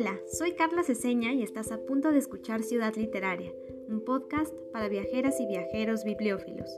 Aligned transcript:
Hola, 0.00 0.16
soy 0.30 0.54
Carla 0.54 0.84
Ceseña 0.84 1.32
y 1.32 1.42
estás 1.42 1.72
a 1.72 1.84
punto 1.84 2.12
de 2.12 2.20
escuchar 2.20 2.62
Ciudad 2.62 2.94
Literaria, 2.94 3.52
un 3.88 4.04
podcast 4.04 4.54
para 4.72 4.88
viajeras 4.88 5.40
y 5.40 5.46
viajeros 5.46 6.04
bibliófilos. 6.04 6.70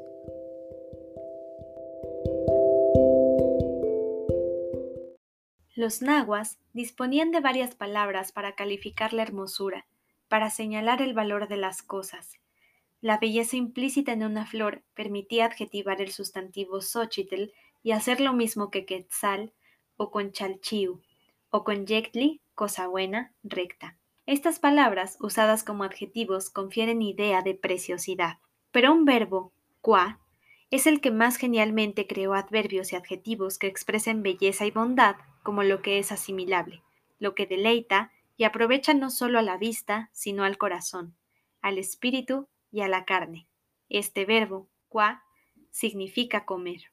Los 5.75 6.01
nahuas 6.01 6.61
disponían 6.73 7.31
de 7.31 7.41
varias 7.41 7.75
palabras 7.75 8.33
para 8.33 8.55
calificar 8.55 9.13
la 9.13 9.21
hermosura, 9.21 9.87
para 10.29 10.49
señalar 10.49 11.03
el 11.03 11.13
valor 11.13 11.47
de 11.47 11.59
las 11.59 11.83
cosas. 11.83 12.39
La 13.03 13.19
belleza 13.19 13.55
implícita 13.55 14.15
en 14.15 14.25
una 14.25 14.47
flor 14.47 14.83
permitía 14.95 15.45
adjetivar 15.45 16.01
el 16.01 16.11
sustantivo 16.11 16.81
xochitl 16.81 17.53
y 17.83 17.91
hacer 17.91 18.23
lo 18.23 18.33
mismo 18.33 18.71
que 18.71 18.87
quetzal 18.87 19.53
o 19.99 20.11
con 20.11 20.33
chalchiu, 20.33 21.03
o 21.51 21.65
con 21.65 21.85
yectli, 21.85 22.40
cosa 22.55 22.87
buena, 22.87 23.33
recta. 23.43 23.97
Estas 24.27 24.59
palabras, 24.59 25.17
usadas 25.21 25.65
como 25.65 25.85
adjetivos, 25.85 26.51
confieren 26.51 27.03
idea 27.03 27.43
de 27.43 27.55
preciosidad. 27.55 28.39
Pero 28.71 28.93
un 28.93 29.05
verbo, 29.05 29.53
qua, 29.81 30.21
es 30.71 30.87
el 30.87 31.01
que 31.01 31.11
más 31.11 31.37
genialmente 31.37 32.07
creó 32.07 32.35
adverbios 32.35 32.93
y 32.93 32.97
adjetivos 32.97 33.59
que 33.59 33.67
expresen 33.67 34.23
belleza 34.23 34.67
y 34.67 34.71
bondad 34.71 35.17
como 35.43 35.63
lo 35.63 35.83
que 35.83 35.99
es 35.99 36.13
asimilable, 36.13 36.83
lo 37.19 37.35
que 37.35 37.47
deleita 37.47 38.13
y 38.37 38.45
aprovecha 38.45 38.95
no 38.95 39.11
solo 39.11 39.39
a 39.39 39.43
la 39.43 39.57
vista, 39.57 40.11
sino 40.13 40.45
al 40.45 40.59
corazón, 40.59 41.17
al 41.61 41.79
espíritu 41.79 42.49
y 42.71 42.83
a 42.83 42.89
la 42.89 43.05
carne. 43.05 43.49
Este 43.89 44.25
verbo, 44.25 44.69
qua, 44.89 45.25
significa 45.71 46.45
comer. 46.45 46.93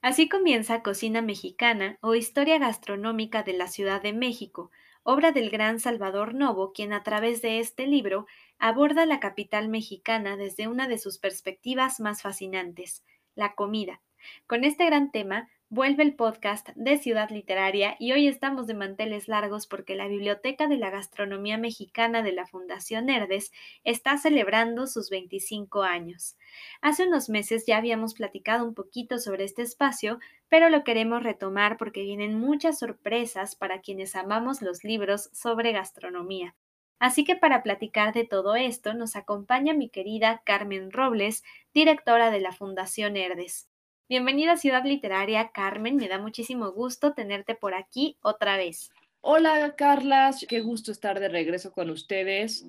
Así 0.00 0.28
comienza 0.28 0.84
Cocina 0.84 1.22
Mexicana 1.22 1.98
o 2.00 2.14
Historia 2.14 2.58
Gastronómica 2.58 3.42
de 3.42 3.52
la 3.52 3.66
Ciudad 3.66 4.00
de 4.00 4.12
México, 4.12 4.70
obra 5.02 5.32
del 5.32 5.50
gran 5.50 5.80
Salvador 5.80 6.34
Novo, 6.34 6.72
quien 6.72 6.92
a 6.92 7.02
través 7.02 7.42
de 7.42 7.58
este 7.58 7.88
libro 7.88 8.26
aborda 8.60 9.06
la 9.06 9.18
capital 9.18 9.68
mexicana 9.68 10.36
desde 10.36 10.68
una 10.68 10.86
de 10.86 10.98
sus 10.98 11.18
perspectivas 11.18 11.98
más 11.98 12.22
fascinantes, 12.22 13.04
la 13.34 13.56
comida. 13.56 14.00
Con 14.46 14.62
este 14.62 14.86
gran 14.86 15.10
tema 15.10 15.48
Vuelve 15.70 16.02
el 16.02 16.14
podcast 16.14 16.70
de 16.76 16.96
Ciudad 16.96 17.28
Literaria 17.28 17.94
y 17.98 18.12
hoy 18.12 18.26
estamos 18.26 18.66
de 18.66 18.72
manteles 18.72 19.28
largos 19.28 19.66
porque 19.66 19.96
la 19.96 20.08
Biblioteca 20.08 20.66
de 20.66 20.78
la 20.78 20.88
Gastronomía 20.88 21.58
Mexicana 21.58 22.22
de 22.22 22.32
la 22.32 22.46
Fundación 22.46 23.10
Herdes 23.10 23.52
está 23.84 24.16
celebrando 24.16 24.86
sus 24.86 25.10
25 25.10 25.82
años. 25.82 26.38
Hace 26.80 27.06
unos 27.06 27.28
meses 27.28 27.66
ya 27.66 27.76
habíamos 27.76 28.14
platicado 28.14 28.64
un 28.64 28.72
poquito 28.72 29.18
sobre 29.18 29.44
este 29.44 29.60
espacio, 29.60 30.20
pero 30.48 30.70
lo 30.70 30.84
queremos 30.84 31.22
retomar 31.22 31.76
porque 31.76 32.00
vienen 32.00 32.40
muchas 32.40 32.78
sorpresas 32.78 33.54
para 33.54 33.82
quienes 33.82 34.16
amamos 34.16 34.62
los 34.62 34.84
libros 34.84 35.28
sobre 35.34 35.72
gastronomía. 35.72 36.56
Así 36.98 37.24
que 37.24 37.36
para 37.36 37.62
platicar 37.62 38.14
de 38.14 38.24
todo 38.24 38.56
esto 38.56 38.94
nos 38.94 39.16
acompaña 39.16 39.74
mi 39.74 39.90
querida 39.90 40.40
Carmen 40.46 40.90
Robles, 40.90 41.44
directora 41.74 42.30
de 42.30 42.40
la 42.40 42.52
Fundación 42.52 43.18
Herdes. 43.18 43.68
Bienvenida 44.08 44.52
a 44.52 44.56
Ciudad 44.56 44.84
Literaria, 44.86 45.50
Carmen. 45.52 45.96
Me 45.96 46.08
da 46.08 46.16
muchísimo 46.18 46.72
gusto 46.72 47.12
tenerte 47.12 47.54
por 47.54 47.74
aquí 47.74 48.16
otra 48.22 48.56
vez. 48.56 48.90
Hola, 49.20 49.74
Carla. 49.76 50.30
Qué 50.48 50.60
gusto 50.60 50.92
estar 50.92 51.20
de 51.20 51.28
regreso 51.28 51.72
con 51.72 51.90
ustedes. 51.90 52.64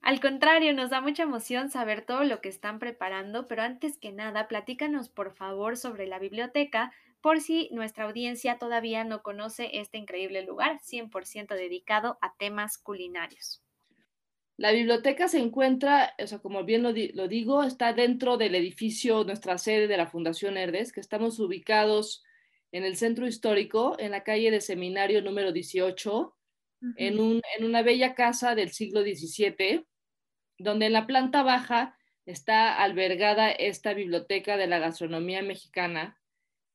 Al 0.00 0.20
contrario, 0.20 0.72
nos 0.72 0.90
da 0.90 1.00
mucha 1.00 1.24
emoción 1.24 1.70
saber 1.70 2.06
todo 2.06 2.22
lo 2.22 2.40
que 2.40 2.48
están 2.48 2.78
preparando, 2.78 3.48
pero 3.48 3.62
antes 3.62 3.98
que 3.98 4.12
nada, 4.12 4.46
platícanos 4.46 5.08
por 5.08 5.32
favor 5.32 5.76
sobre 5.76 6.06
la 6.06 6.20
biblioteca, 6.20 6.92
por 7.20 7.40
si 7.40 7.68
nuestra 7.72 8.04
audiencia 8.04 8.56
todavía 8.58 9.02
no 9.02 9.24
conoce 9.24 9.70
este 9.72 9.98
increíble 9.98 10.42
lugar 10.42 10.78
100% 10.78 11.48
dedicado 11.48 12.16
a 12.20 12.34
temas 12.34 12.78
culinarios. 12.78 13.60
La 14.60 14.72
biblioteca 14.72 15.26
se 15.26 15.38
encuentra, 15.38 16.14
o 16.22 16.26
sea, 16.26 16.38
como 16.38 16.64
bien 16.64 16.82
lo, 16.82 16.92
digo, 16.92 17.62
está 17.62 17.94
dentro 17.94 18.36
del 18.36 18.54
edificio, 18.54 19.24
nuestra 19.24 19.56
sede 19.56 19.88
de 19.88 19.96
la 19.96 20.06
Fundación 20.06 20.58
Herdes, 20.58 20.92
que 20.92 21.00
estamos 21.00 21.38
ubicados 21.40 22.22
en 22.70 22.84
el 22.84 22.98
centro 22.98 23.26
histórico, 23.26 23.96
en 23.98 24.10
la 24.10 24.22
calle 24.22 24.50
de 24.50 24.60
Seminario 24.60 25.22
número 25.22 25.50
18, 25.50 26.36
en, 26.96 27.40
en 27.56 27.64
una 27.64 27.80
bella 27.80 28.14
casa 28.14 28.54
del 28.54 28.70
siglo 28.70 29.00
XVII, 29.00 29.86
donde 30.58 30.84
en 30.84 30.92
la 30.92 31.06
planta 31.06 31.42
baja 31.42 31.96
está 32.26 32.82
albergada 32.82 33.50
esta 33.50 33.94
biblioteca 33.94 34.58
de 34.58 34.66
la 34.66 34.78
gastronomía 34.78 35.40
mexicana, 35.40 36.20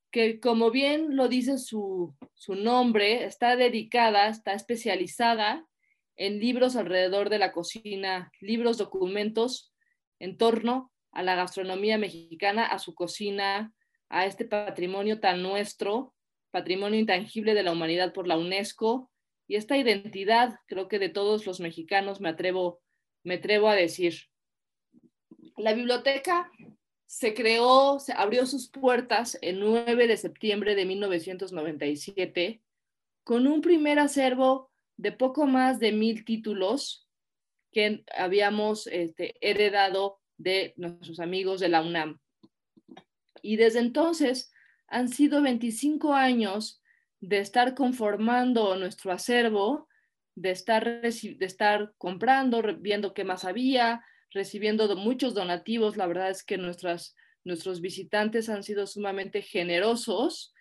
que 0.09 0.39
como 0.39 0.71
bien 0.71 1.15
lo 1.15 1.27
dice 1.27 1.59
su, 1.59 2.15
su 2.33 2.55
nombre, 2.55 3.25
está 3.25 3.55
dedicada, 3.55 4.27
está 4.27 4.53
especializada 4.53 5.67
en 6.15 6.39
libros 6.39 6.75
alrededor 6.75 7.29
de 7.29 7.39
la 7.39 7.51
cocina, 7.51 8.31
libros, 8.39 8.77
documentos 8.77 9.73
en 10.19 10.37
torno 10.37 10.91
a 11.11 11.23
la 11.23 11.35
gastronomía 11.35 11.97
mexicana, 11.97 12.65
a 12.65 12.79
su 12.79 12.93
cocina, 12.93 13.73
a 14.09 14.25
este 14.25 14.45
patrimonio 14.45 15.19
tan 15.19 15.41
nuestro, 15.41 16.13
patrimonio 16.51 16.99
intangible 16.99 17.53
de 17.53 17.63
la 17.63 17.71
humanidad 17.71 18.13
por 18.13 18.27
la 18.27 18.37
UNESCO 18.37 19.11
y 19.47 19.55
esta 19.55 19.77
identidad, 19.77 20.59
creo 20.67 20.87
que 20.87 20.99
de 20.99 21.09
todos 21.09 21.45
los 21.45 21.59
mexicanos 21.59 22.21
me 22.21 22.29
atrevo, 22.29 22.81
me 23.23 23.35
atrevo 23.35 23.67
a 23.67 23.75
decir. 23.75 24.15
La 25.57 25.73
biblioteca 25.73 26.49
se 27.05 27.33
creó, 27.33 27.99
se 27.99 28.13
abrió 28.13 28.45
sus 28.45 28.69
puertas 28.69 29.37
el 29.41 29.59
9 29.59 30.07
de 30.07 30.17
septiembre 30.17 30.75
de 30.75 30.85
1997 30.85 32.61
con 33.23 33.47
un 33.47 33.61
primer 33.61 33.99
acervo 33.99 34.71
de 34.97 35.11
poco 35.11 35.45
más 35.45 35.79
de 35.79 35.91
mil 35.91 36.25
títulos 36.25 37.07
que 37.71 38.03
habíamos 38.15 38.87
este, 38.87 39.35
heredado 39.41 40.21
de 40.37 40.73
nuestros 40.77 41.19
amigos 41.19 41.59
de 41.59 41.69
la 41.69 41.81
UNAM. 41.81 42.19
Y 43.41 43.57
desde 43.57 43.79
entonces 43.79 44.51
han 44.87 45.09
sido 45.09 45.41
25 45.41 46.13
años 46.13 46.81
de 47.19 47.39
estar 47.39 47.75
conformando 47.75 48.75
nuestro 48.75 49.11
acervo, 49.11 49.87
de 50.35 50.51
estar, 50.51 51.01
de 51.01 51.35
estar 51.45 51.93
comprando, 51.97 52.61
viendo 52.79 53.13
qué 53.13 53.23
más 53.23 53.45
había, 53.45 54.03
recibiendo 54.31 54.93
muchos 54.95 55.33
donativos. 55.33 55.97
La 55.97 56.07
verdad 56.07 56.29
es 56.29 56.43
que 56.43 56.57
nuestras, 56.57 57.15
nuestros 57.43 57.81
visitantes 57.81 58.49
han 58.49 58.63
sido 58.63 58.85
sumamente 58.87 59.41
generosos. 59.41 60.53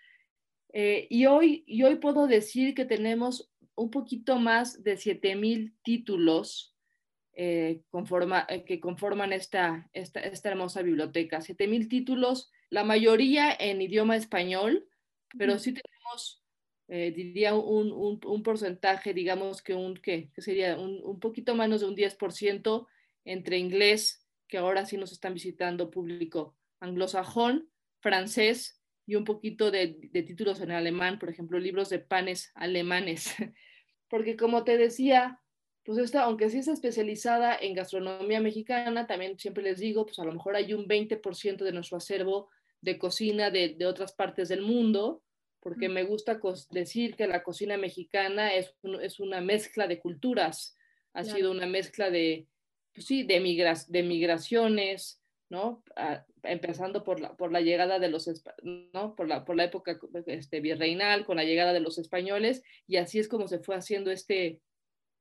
Eh, 0.72 1.06
y, 1.10 1.26
hoy, 1.26 1.64
y 1.66 1.82
hoy 1.82 1.96
puedo 1.96 2.26
decir 2.26 2.74
que 2.74 2.84
tenemos 2.84 3.50
un 3.76 3.90
poquito 3.90 4.38
más 4.38 4.82
de 4.82 4.96
7.000 4.96 5.74
títulos 5.82 6.74
eh, 7.36 7.82
eh, 8.48 8.64
que 8.64 8.80
conforman 8.80 9.32
esta, 9.32 9.90
esta, 9.92 10.48
hermosa 10.48 10.82
biblioteca. 10.82 11.40
7.000 11.40 11.88
títulos, 11.88 12.50
la 12.70 12.84
mayoría 12.84 13.52
en 13.52 13.82
idioma 13.82 14.16
español, 14.16 14.86
pero 15.36 15.58
sí 15.58 15.72
tenemos, 15.72 16.42
eh, 16.88 17.12
diría, 17.14 17.54
un, 17.54 18.20
un, 18.24 18.42
porcentaje, 18.42 19.14
digamos 19.14 19.62
que 19.62 19.74
un, 19.74 19.96
¿qué? 19.96 20.30
que 20.32 20.42
sería 20.42 20.78
un, 20.78 21.00
un, 21.02 21.18
poquito 21.18 21.54
menos 21.56 21.80
de 21.80 21.88
un 21.88 21.96
10% 21.96 22.86
entre 23.24 23.58
inglés, 23.58 24.24
que 24.46 24.58
ahora 24.58 24.86
sí 24.86 24.96
nos 24.96 25.10
están 25.10 25.34
visitando 25.34 25.90
público 25.90 26.54
anglosajón, 26.78 27.68
francés 27.98 28.83
y 29.06 29.16
un 29.16 29.25
poquito 29.25 29.70
de, 29.70 29.98
de, 30.12 30.22
títulos 30.22 30.60
en 30.60 30.70
alemán, 30.70 31.19
por 31.19 31.28
ejemplo, 31.28 31.59
libros 31.59 31.91
de 31.91 31.98
panes 31.98 32.50
alemanes. 32.54 33.34
Porque 34.09 34.37
como 34.37 34.65
te 34.65 34.78
decía, 34.78 35.41
pues 35.84 35.98
esta, 35.98 36.22
aunque 36.22 36.48
sí 36.48 36.59
está 36.59 36.72
especializada 36.72 37.56
en 37.60 37.75
gastronomía 37.75 38.41
mexicana, 38.41 39.06
también 39.06 39.38
siempre 39.38 39.62
les 39.62 39.78
digo, 39.78 40.06
pues 40.06 40.19
a 40.19 40.25
lo 40.25 40.32
mejor 40.32 40.56
hay 40.56 40.72
un 40.72 40.87
20% 40.87 41.64
de 41.64 41.72
nuestro 41.72 41.98
acervo 41.98 42.48
de 42.81 42.98
cocina 42.98 43.50
de, 43.50 43.75
de, 43.76 43.87
otras 43.87 44.12
partes 44.12 44.48
del 44.48 44.62
mundo, 44.62 45.23
porque 45.61 45.88
me 45.88 46.05
gusta 46.05 46.38
decir 46.70 47.17
que 47.17 47.26
la 47.26 47.43
cocina 47.43 47.76
mexicana 47.78 48.55
es, 48.55 48.75
es 49.02 49.20
una 49.20 49.40
mezcla 49.40 49.87
de 49.87 49.99
culturas, 49.99 50.76
ha 51.14 51.25
sido 51.25 51.50
una 51.50 51.67
mezcla 51.67 52.11
de, 52.11 52.46
pues 52.93 53.06
sí, 53.06 53.23
de, 53.23 53.40
migras, 53.40 53.90
de 53.90 54.02
migraciones, 54.02 55.23
¿no? 55.54 55.84
empezando 56.42 57.04
por 57.04 57.20
la, 57.20 57.36
por 57.36 57.52
la 57.52 57.60
llegada 57.60 58.00
de 58.00 58.08
los, 58.08 58.28
¿no? 58.92 59.14
Por 59.14 59.28
la, 59.28 59.44
por 59.44 59.54
la 59.54 59.64
época 59.64 59.98
este, 60.26 60.60
virreinal, 60.60 61.24
con 61.24 61.36
la 61.36 61.44
llegada 61.44 61.72
de 61.72 61.78
los 61.78 61.96
españoles, 61.96 62.64
y 62.88 62.96
así 62.96 63.20
es 63.20 63.28
como 63.28 63.46
se 63.46 63.60
fue 63.60 63.76
haciendo 63.76 64.10
este, 64.10 64.60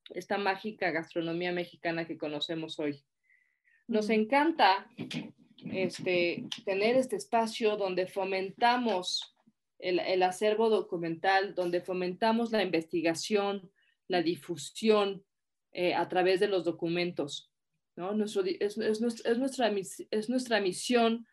esta 0.09 0.39
mágica 0.39 0.89
gastronomía 0.89 1.51
mexicana 1.51 2.07
que 2.07 2.18
conocemos 2.18 2.80
hoy. 2.80 3.03
Nos 3.88 4.09
mm. 4.09 4.13
encanta 4.13 4.89
este, 5.71 6.45
tener 6.65 6.95
este 6.95 7.15
espacio 7.15 7.77
donde 7.77 8.07
fomentamos 8.07 9.38
el, 9.77 10.00
el 10.00 10.24
acervo 10.24 10.69
documental, 10.69 11.53
donde 11.53 11.80
fomentamos 11.80 12.51
la 12.51 12.63
investigación, 12.63 13.71
la 14.07 14.24
difusión 14.24 15.24
eh, 15.71 15.94
a 15.94 16.09
través 16.09 16.39
de 16.39 16.47
los 16.47 16.63
documentos. 16.63 17.53
¿No? 17.95 18.13
Nuestro, 18.13 18.44
es, 18.45 18.78
es, 18.78 19.01
nuestra, 19.01 19.72
es 20.12 20.30
nuestra 20.30 20.62
misión 20.62 21.28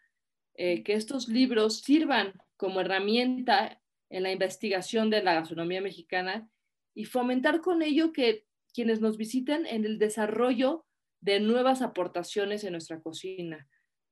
eh, 0.55 0.83
que 0.83 0.95
estos 0.95 1.29
libros 1.29 1.81
sirvan 1.81 2.35
como 2.57 2.81
herramienta 2.81 3.81
en 4.11 4.25
la 4.25 4.33
investigación 4.33 5.09
de 5.09 5.23
la 5.23 5.35
gastronomía 5.35 5.81
mexicana 5.81 6.51
y 6.95 7.05
fomentar 7.05 7.61
con 7.61 7.83
ello 7.83 8.13
que 8.13 8.45
quienes 8.75 9.01
nos 9.01 9.17
visiten 9.17 9.67
en 9.67 9.85
el 9.85 9.99
desarrollo 9.99 10.85
de 11.21 11.41
nuevas 11.41 11.83
aportaciones 11.83 12.65
en 12.65 12.73
nuestra 12.73 13.01
cocina. 13.01 13.69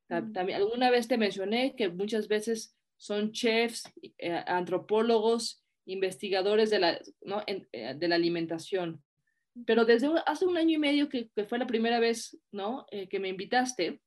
Mm. 0.08 0.32
También, 0.32 0.58
alguna 0.58 0.90
vez 0.90 1.08
te 1.08 1.18
mencioné 1.18 1.74
que 1.76 1.88
muchas 1.88 2.28
veces 2.28 2.76
son 2.96 3.32
chefs, 3.32 3.84
eh, 4.18 4.42
antropólogos, 4.46 5.62
investigadores 5.86 6.70
de 6.70 6.78
la, 6.78 7.00
eh, 7.46 7.94
de 7.96 8.08
la 8.08 8.14
alimentación. 8.14 9.02
Pero 9.66 9.84
desde 9.84 10.08
hace 10.26 10.46
un 10.46 10.56
año 10.56 10.76
y 10.76 10.78
medio 10.78 11.08
que, 11.08 11.30
fue 11.48 11.58
la 11.58 11.66
primera 11.66 12.00
vez 12.00 12.38
¿no? 12.52 12.86
Eh, 12.90 13.08
que 13.08 13.20
me 13.20 13.28
invitaste, 13.28 14.00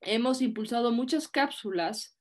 hemos 0.00 0.42
impulsado 0.42 0.92
muchas 0.92 1.28
cápsulas 1.28 2.18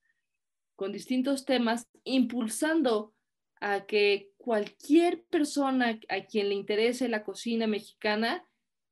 con 0.75 0.91
distintos 0.91 1.45
temas, 1.45 1.87
impulsando 2.03 3.13
a 3.59 3.85
que 3.85 4.31
cualquier 4.37 5.23
persona 5.25 5.99
a 6.09 6.21
quien 6.25 6.49
le 6.49 6.55
interese 6.55 7.07
la 7.07 7.23
cocina 7.23 7.67
mexicana 7.67 8.45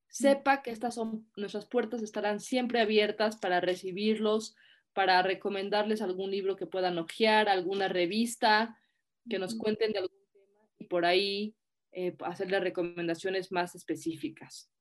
sepa 0.07 0.61
que 0.61 0.71
estas 0.71 0.95
son 0.95 1.29
nuestras 1.35 1.65
puertas 1.65 2.01
estarán 2.01 2.39
siempre 2.39 2.79
abiertas 2.79 3.37
para 3.37 3.61
recibirlos, 3.61 4.55
para 4.93 5.21
recomendarles 5.21 6.01
algún 6.01 6.31
libro 6.31 6.55
que 6.55 6.67
puedan 6.67 6.97
hojear, 6.97 7.49
alguna 7.49 7.87
revista, 7.87 8.77
que 9.29 9.39
nos 9.39 9.55
cuenten 9.55 9.93
de 9.93 9.99
algún 9.99 10.17
tema 10.31 10.69
y 10.79 10.85
por 10.85 11.05
ahí 11.05 11.55
eh, 11.91 12.15
hacerles 12.25 12.61
recomendaciones 12.61 13.51
más 13.51 13.75
específicas. 13.75 14.71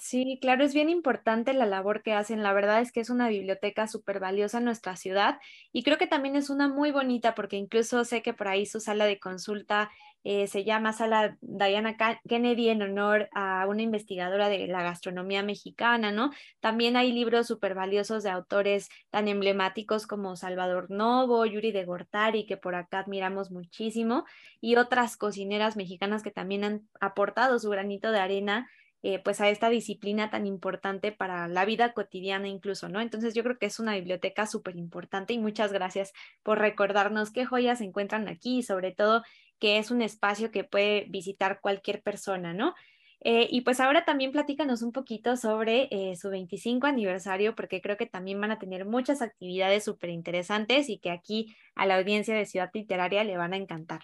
Sí, 0.00 0.38
claro, 0.40 0.64
es 0.64 0.74
bien 0.74 0.88
importante 0.90 1.52
la 1.52 1.66
labor 1.66 2.02
que 2.02 2.12
hacen. 2.12 2.44
La 2.44 2.52
verdad 2.52 2.80
es 2.80 2.92
que 2.92 3.00
es 3.00 3.10
una 3.10 3.28
biblioteca 3.28 3.88
súper 3.88 4.20
valiosa 4.20 4.58
en 4.58 4.64
nuestra 4.64 4.94
ciudad 4.94 5.38
y 5.72 5.82
creo 5.82 5.98
que 5.98 6.06
también 6.06 6.36
es 6.36 6.50
una 6.50 6.68
muy 6.68 6.92
bonita 6.92 7.34
porque 7.34 7.56
incluso 7.56 8.04
sé 8.04 8.22
que 8.22 8.32
por 8.32 8.46
ahí 8.46 8.64
su 8.64 8.78
sala 8.78 9.06
de 9.06 9.18
consulta 9.18 9.90
eh, 10.24 10.46
se 10.46 10.64
llama 10.64 10.92
Sala 10.92 11.36
Diana 11.40 11.96
Kennedy 12.28 12.68
en 12.68 12.82
honor 12.82 13.28
a 13.32 13.66
una 13.68 13.82
investigadora 13.82 14.48
de 14.48 14.66
la 14.66 14.82
gastronomía 14.82 15.42
mexicana, 15.42 16.12
¿no? 16.12 16.30
También 16.60 16.96
hay 16.96 17.12
libros 17.12 17.46
súper 17.46 17.74
valiosos 17.74 18.22
de 18.22 18.30
autores 18.30 18.88
tan 19.10 19.28
emblemáticos 19.28 20.06
como 20.06 20.36
Salvador 20.36 20.90
Novo, 20.90 21.46
Yuri 21.46 21.72
de 21.72 21.84
Gortari, 21.84 22.46
que 22.46 22.56
por 22.56 22.74
acá 22.74 23.00
admiramos 23.00 23.50
muchísimo, 23.50 24.24
y 24.60 24.76
otras 24.76 25.16
cocineras 25.16 25.76
mexicanas 25.76 26.22
que 26.22 26.30
también 26.30 26.64
han 26.64 26.88
aportado 27.00 27.58
su 27.58 27.70
granito 27.70 28.10
de 28.10 28.18
arena 28.18 28.68
eh, 29.02 29.20
pues 29.22 29.40
a 29.40 29.48
esta 29.48 29.68
disciplina 29.70 30.28
tan 30.28 30.44
importante 30.44 31.12
para 31.12 31.46
la 31.46 31.64
vida 31.64 31.92
cotidiana 31.92 32.48
incluso, 32.48 32.88
¿no? 32.88 33.00
Entonces 33.00 33.32
yo 33.32 33.44
creo 33.44 33.56
que 33.56 33.66
es 33.66 33.78
una 33.78 33.94
biblioteca 33.94 34.44
súper 34.44 34.74
importante 34.74 35.32
y 35.32 35.38
muchas 35.38 35.72
gracias 35.72 36.12
por 36.42 36.58
recordarnos 36.58 37.30
qué 37.30 37.44
joyas 37.46 37.78
se 37.78 37.84
encuentran 37.84 38.26
aquí 38.26 38.58
y 38.58 38.62
sobre 38.64 38.92
todo 38.92 39.22
que 39.58 39.78
es 39.78 39.90
un 39.90 40.02
espacio 40.02 40.50
que 40.50 40.64
puede 40.64 41.06
visitar 41.08 41.60
cualquier 41.60 42.02
persona, 42.02 42.54
¿no? 42.54 42.74
Eh, 43.20 43.48
y 43.50 43.62
pues 43.62 43.80
ahora 43.80 44.04
también 44.04 44.30
platícanos 44.30 44.82
un 44.82 44.92
poquito 44.92 45.36
sobre 45.36 45.88
eh, 45.90 46.14
su 46.16 46.30
25 46.30 46.86
aniversario, 46.86 47.56
porque 47.56 47.80
creo 47.80 47.96
que 47.96 48.06
también 48.06 48.40
van 48.40 48.52
a 48.52 48.60
tener 48.60 48.84
muchas 48.84 49.22
actividades 49.22 49.84
súper 49.84 50.10
interesantes 50.10 50.88
y 50.88 50.98
que 50.98 51.10
aquí 51.10 51.56
a 51.74 51.86
la 51.86 51.96
audiencia 51.96 52.34
de 52.34 52.46
Ciudad 52.46 52.70
Literaria 52.72 53.24
le 53.24 53.36
van 53.36 53.54
a 53.54 53.56
encantar. 53.56 54.02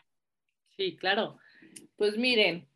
Sí, 0.76 0.96
claro. 0.96 1.38
Pues 1.96 2.18
miren, 2.18 2.66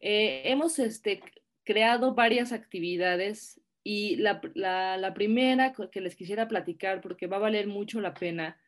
hemos 0.00 0.80
este, 0.80 1.22
creado 1.62 2.14
varias 2.14 2.52
actividades 2.52 3.60
y 3.84 4.16
la, 4.16 4.40
primera 5.14 5.74
que 5.92 6.00
les 6.00 6.16
quisiera 6.16 6.48
platicar, 6.48 7.00
porque 7.02 7.26
va 7.26 7.36
a 7.36 7.40
valer 7.40 7.66
mucho 7.66 8.00
la 8.00 8.14
pena, 8.14 8.58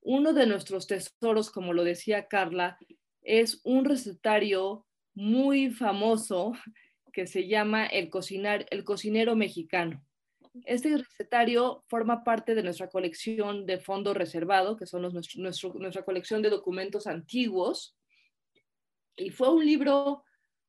uno 0.00 0.32
de 0.32 0.46
nuestros 0.46 0.86
tesoros, 0.86 1.50
como 1.50 1.72
lo 1.72 1.84
decía 1.84 2.28
Carla, 2.28 2.78
es 3.22 3.60
un 3.64 3.84
recetario 3.84 4.86
muy 5.14 5.70
famoso 5.70 6.52
que 7.12 7.26
se 7.26 7.46
llama 7.46 7.86
el, 7.86 8.10
cocinar, 8.10 8.66
el 8.70 8.84
cocinero 8.84 9.36
mexicano. 9.36 10.04
Este 10.64 10.96
recetario 10.96 11.84
forma 11.88 12.24
parte 12.24 12.54
de 12.54 12.62
nuestra 12.62 12.88
colección 12.88 13.64
de 13.64 13.78
fondo 13.78 14.12
reservado, 14.12 14.76
que 14.76 14.86
son 14.86 15.02
los, 15.02 15.14
nuestra 15.36 16.04
colección 16.04 16.42
de 16.42 16.50
documentos 16.50 17.06
antiguos. 17.06 17.96
Y 19.16 19.30
fue 19.30 19.50
un 19.50 19.64
libro 19.64 20.24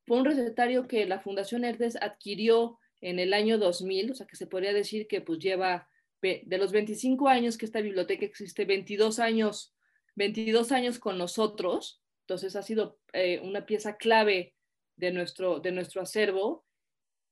fue 0.05 0.17
un 0.17 0.25
recetario 0.25 0.87
que 0.87 1.05
la 1.05 1.19
Fundación 1.19 1.63
Herdes 1.63 1.97
adquirió 2.01 2.77
en 3.01 3.19
el 3.19 3.33
año 3.33 3.57
2000, 3.57 4.11
o 4.11 4.15
sea 4.15 4.27
que 4.27 4.35
se 4.35 4.47
podría 4.47 4.73
decir 4.73 5.07
que 5.07 5.21
pues 5.21 5.39
lleva 5.39 5.87
de 6.21 6.57
los 6.57 6.71
25 6.71 7.27
años 7.27 7.57
que 7.57 7.65
esta 7.65 7.81
biblioteca 7.81 8.25
existe, 8.25 8.63
22 8.63 9.19
años, 9.19 9.75
22 10.15 10.71
años 10.71 10.99
con 10.99 11.17
nosotros, 11.17 12.01
entonces 12.23 12.55
ha 12.55 12.61
sido 12.61 12.99
eh, 13.11 13.41
una 13.43 13.65
pieza 13.65 13.97
clave 13.97 14.55
de 14.95 15.11
nuestro, 15.11 15.59
de 15.59 15.71
nuestro 15.71 16.01
acervo. 16.01 16.65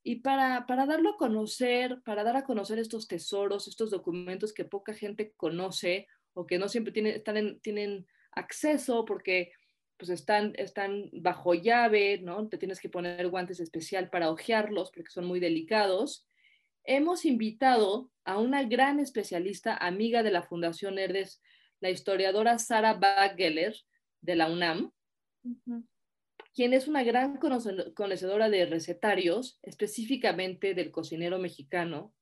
Y 0.04 0.18
para, 0.18 0.66
para 0.68 0.86
darlo 0.86 1.12
a 1.12 1.18
conocer, 1.18 2.02
para 2.04 2.24
dar 2.24 2.36
a 2.36 2.44
conocer 2.44 2.80
estos 2.80 3.08
tesoros, 3.08 3.68
estos 3.68 3.92
documentos 3.92 4.52
que 4.54 4.66
poca 4.66 4.94
gente 4.94 5.32
conoce 5.38 6.08
o 6.34 6.46
que 6.46 6.58
no 6.58 6.68
siempre 6.68 6.92
tiene, 6.92 7.12
están 7.12 7.60
tienen 7.62 8.08
acceso 8.32 9.06
porque 9.06 9.52
pues 9.98 10.10
están, 10.10 10.54
están 10.56 11.10
bajo 11.14 11.54
llave, 11.54 12.20
¿no? 12.22 12.50
Te 12.50 12.58
tienes 12.58 12.80
que 12.80 12.90
poner 12.90 13.30
guantes 13.30 13.60
especial 13.60 14.10
para 14.10 14.32
hojearlos 14.32 14.92
porque 14.92 15.12
son 15.12 15.26
muy 15.26 15.40
delicados. 15.40 16.28
Hemos 16.84 17.24
invitado 17.24 18.10
a 18.26 18.40
una 18.40 18.64
gran 18.64 19.00
especialista, 19.00 19.78
amiga 19.78 20.24
de 20.24 20.32
la 20.32 20.42
Fundación 20.42 20.98
Herdes, 20.98 21.42
la 21.80 21.92
historiadora 21.92 22.58
Sara 22.58 22.96
Bageller 22.96 23.76
de 24.22 24.36
la 24.36 24.50
UNAM, 24.50 24.92
quien 26.54 26.74
es 26.74 26.88
una 26.88 27.04
gran 27.04 27.38
conocedora 27.38 28.50
de 28.50 28.66
recetarios, 28.66 29.60
específicamente 29.64 30.74
del 30.74 30.92
cocinero 30.92 31.40
mexicano. 31.40 32.14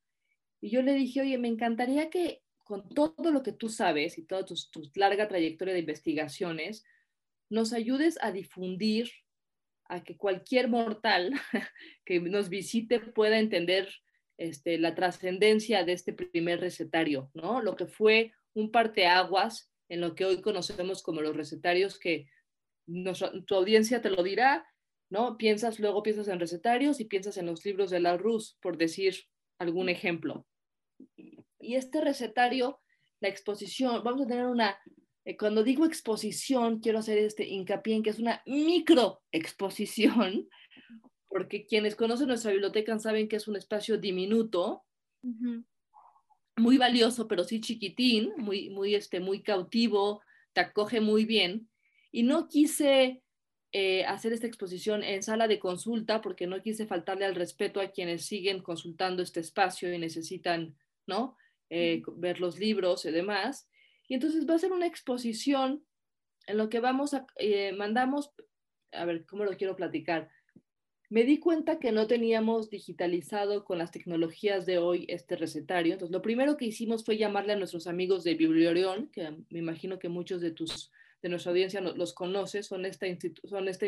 Y 0.62 0.70
yo 0.70 0.82
le 0.82 0.94
dije, 0.94 1.22
oye, 1.22 1.38
me 1.38 1.48
encantaría 1.48 2.10
que 2.10 2.42
con 2.64 2.88
todo 2.90 3.32
lo 3.32 3.42
que 3.42 3.52
tú 3.52 3.70
sabes 3.70 4.18
y 4.18 4.24
toda 4.24 4.46
tu 4.46 4.56
larga 4.94 5.28
trayectoria 5.28 5.74
de 5.74 5.80
investigaciones, 5.80 6.86
nos 7.50 7.74
ayudes 7.74 8.20
a 8.22 8.32
difundir, 8.32 9.10
a 9.86 10.04
que 10.04 10.18
cualquier 10.18 10.68
mortal 10.68 11.32
que 12.06 12.20
nos 12.20 12.50
visite 12.50 13.00
pueda 13.00 13.40
entender 13.40 13.90
este, 14.38 14.78
la 14.78 14.94
trascendencia 14.94 15.84
de 15.84 15.94
este 15.94 16.14
primer 16.14 16.60
recetario, 16.60 17.32
¿no? 17.34 17.62
Lo 17.62 17.76
que 17.76 17.88
fue 17.88 18.34
un 18.54 18.72
parteaguas 18.72 19.69
en 19.90 20.02
lo 20.02 20.16
que 20.16 20.26
hoy 20.26 20.42
conocemos 20.42 21.04
como 21.04 21.22
los 21.22 21.36
recetarios 21.36 22.00
que 22.00 22.28
tu 23.46 23.56
audiencia 23.56 24.02
te 24.02 24.10
lo 24.10 24.24
dirá, 24.24 24.66
¿no? 25.10 25.38
Piensas, 25.38 25.80
luego 25.80 26.02
piensas 26.04 26.28
en 26.28 26.40
recetarios 26.40 27.00
y 27.00 27.06
piensas 27.06 27.38
en 27.38 27.48
los 27.48 27.66
libros 27.66 27.90
de 27.90 28.00
la 28.00 28.18
Rus, 28.18 28.58
por 28.62 28.78
decir 28.78 29.16
algún 29.60 29.90
ejemplo. 29.90 30.48
Y 31.60 31.76
este 31.76 32.02
recetario, 32.02 32.80
la 33.20 33.30
exposición, 33.30 34.04
vamos 34.04 34.22
a 34.22 34.28
tener 34.28 34.46
una 34.46 34.80
eh, 35.30 35.38
cuando 35.38 35.64
digo 35.64 35.86
exposición, 35.86 36.80
quiero 36.80 37.00
hacer 37.00 37.20
este 37.20 37.48
hincapié 37.48 37.96
en 37.96 38.04
que 38.04 38.10
es 38.10 38.20
una 38.20 38.42
micro 38.48 39.22
exposición, 39.32 40.50
porque 41.28 41.68
quienes 41.68 41.96
conocen 41.96 42.30
nuestra 42.30 42.52
biblioteca 42.52 42.98
saben 42.98 43.28
que 43.28 43.36
es 43.36 43.48
un 43.48 43.56
espacio 43.56 44.00
diminuto, 44.00 44.84
muy 46.60 46.78
valioso, 46.78 47.28
pero 47.28 47.44
sí 47.44 47.62
chiquitín, 47.62 48.34
muy, 48.38 48.70
muy, 48.70 48.96
este, 48.96 49.20
muy 49.20 49.42
cautivo, 49.42 50.22
te 50.54 50.62
acoge 50.62 51.02
muy 51.02 51.26
bien. 51.26 51.70
Y 52.12 52.24
no 52.24 52.48
quise 52.48 53.22
eh, 53.72 54.04
hacer 54.06 54.34
esta 54.34 54.48
exposición 54.48 55.04
en 55.04 55.22
sala 55.22 55.48
de 55.48 55.60
consulta 55.60 56.22
porque 56.22 56.48
no 56.48 56.62
quise 56.62 56.88
faltarle 56.88 57.26
al 57.26 57.36
respeto 57.36 57.80
a 57.82 57.92
quienes 57.92 58.26
siguen 58.26 58.62
consultando 58.62 59.22
este 59.22 59.40
espacio 59.42 59.94
y 59.94 59.98
necesitan, 60.00 60.76
¿no? 61.06 61.38
Eh, 61.70 62.02
ver 62.18 62.40
los 62.40 62.58
libros 62.58 63.06
y 63.06 63.12
demás. 63.12 63.70
Y 64.08 64.16
entonces 64.16 64.50
va 64.50 64.56
a 64.56 64.60
ser 64.60 64.72
una 64.72 64.88
exposición 64.88 65.86
en 66.48 66.58
lo 66.58 66.68
que 66.68 66.80
vamos 66.80 67.14
a, 67.14 67.28
eh, 67.36 67.74
mandamos, 67.74 68.32
a 68.92 69.06
ver, 69.06 69.26
¿cómo 69.28 69.46
lo 69.46 69.56
quiero 69.56 69.76
platicar? 69.76 70.30
Me 71.10 71.24
di 71.24 71.40
cuenta 71.40 71.80
que 71.80 71.92
no 71.92 72.06
teníamos 72.06 72.70
digitalizado 72.70 73.66
con 73.66 73.80
las 73.80 73.92
tecnologías 73.92 74.68
de 74.68 74.78
hoy 74.78 75.06
este 75.10 75.36
recetario. 75.36 75.94
Entonces, 75.94 76.14
lo 76.14 76.22
primero 76.22 76.56
que 76.56 76.66
hicimos 76.66 77.04
fue 77.04 77.18
llamarle 77.18 77.54
a 77.54 77.56
nuestros 77.56 77.88
amigos 77.88 78.24
de 78.24 78.36
Bibliorión, 78.36 79.10
que 79.12 79.32
me 79.50 79.60
imagino 79.60 79.98
que 79.98 80.08
muchos 80.08 80.40
de 80.40 80.52
tus 80.52 80.92
de 81.22 81.30
nuestra 81.30 81.52
audiencia 81.52 81.82
los 81.82 82.14
conoces, 82.14 82.68
son 82.68 82.86
esta, 82.86 83.06
son 83.44 83.68
esta 83.68 83.88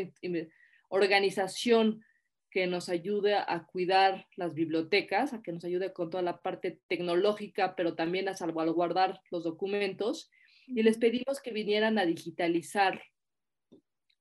organización 0.89 2.03
que 2.49 2.67
nos 2.67 2.89
ayuda 2.89 3.45
a 3.47 3.65
cuidar 3.65 4.27
las 4.35 4.53
bibliotecas, 4.53 5.33
a 5.33 5.41
que 5.41 5.53
nos 5.53 5.63
ayude 5.63 5.93
con 5.93 6.09
toda 6.09 6.23
la 6.23 6.41
parte 6.41 6.81
tecnológica, 6.87 7.75
pero 7.75 7.95
también 7.95 8.27
a 8.27 8.33
salvaguardar 8.33 9.21
los 9.31 9.45
documentos. 9.45 10.29
Y 10.67 10.83
les 10.83 10.97
pedimos 10.97 11.39
que 11.41 11.51
vinieran 11.51 11.97
a 11.97 12.05
digitalizar 12.05 13.01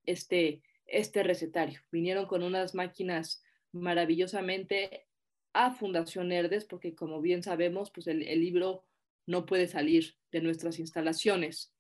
este, 0.07 0.63
este 0.91 1.23
recetario. 1.23 1.81
Vinieron 1.91 2.27
con 2.27 2.43
unas 2.43 2.75
máquinas 2.75 3.43
maravillosamente 3.73 5.07
a 5.53 5.73
Fundación 5.73 6.33
Herdes, 6.33 6.65
porque 6.65 6.95
como 6.95 7.21
bien 7.21 7.43
sabemos, 7.43 7.91
pues 7.91 8.07
el, 8.07 8.23
el 8.23 8.41
libro 8.41 8.85
no 9.27 9.47
puede 9.47 9.69
salir 9.69 10.17
de 10.33 10.41
nuestras 10.41 10.79
instalaciones. 10.79 11.73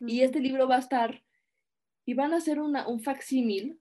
Y 0.00 0.22
este 0.22 0.40
libro 0.40 0.68
va 0.68 0.76
a 0.76 0.80
estar 0.80 1.22
y 2.04 2.14
van 2.14 2.32
a 2.32 2.36
hacer 2.36 2.60
una, 2.60 2.88
un 2.88 3.00
facsímil 3.00 3.80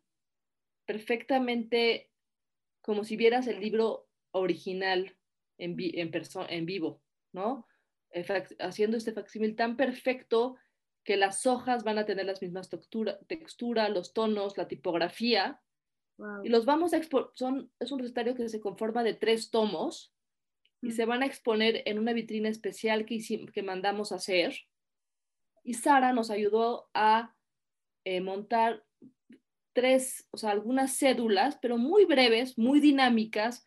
perfectamente 0.85 2.11
como 2.81 3.03
si 3.03 3.15
vieras 3.15 3.47
el 3.47 3.59
libro 3.59 4.09
original 4.31 5.15
en, 5.57 5.75
en, 5.79 6.11
en 6.49 6.65
vivo, 6.65 7.01
¿no? 7.31 7.67
Haciendo 8.59 8.97
este 8.97 9.13
facsímil 9.13 9.55
tan 9.55 9.77
perfecto 9.77 10.57
que 11.09 11.17
las 11.17 11.47
hojas 11.47 11.83
van 11.83 11.97
a 11.97 12.05
tener 12.05 12.27
las 12.27 12.39
mismas 12.39 12.69
textura, 12.69 13.17
textura 13.25 13.89
los 13.89 14.13
tonos, 14.13 14.55
la 14.59 14.67
tipografía. 14.67 15.59
Y 16.43 16.49
los 16.49 16.65
vamos 16.65 16.93
a 16.93 16.97
exponer, 16.97 17.31
es 17.79 17.91
un 17.91 17.97
recetario 17.97 18.35
que 18.35 18.47
se 18.47 18.59
conforma 18.59 19.01
de 19.01 19.15
tres 19.15 19.49
tomos 19.49 20.13
y 20.83 20.91
se 20.91 21.05
van 21.05 21.23
a 21.23 21.25
exponer 21.25 21.81
en 21.87 21.97
una 21.97 22.13
vitrina 22.13 22.47
especial 22.47 23.07
que, 23.07 23.19
que 23.51 23.63
mandamos 23.63 24.11
a 24.11 24.17
hacer. 24.17 24.55
Y 25.63 25.73
Sara 25.73 26.13
nos 26.13 26.29
ayudó 26.29 26.91
a 26.93 27.35
eh, 28.03 28.21
montar 28.21 28.85
tres, 29.73 30.27
o 30.29 30.37
sea, 30.37 30.51
algunas 30.51 30.95
cédulas, 30.95 31.57
pero 31.59 31.79
muy 31.79 32.05
breves, 32.05 32.55
muy 32.55 32.79
dinámicas, 32.79 33.65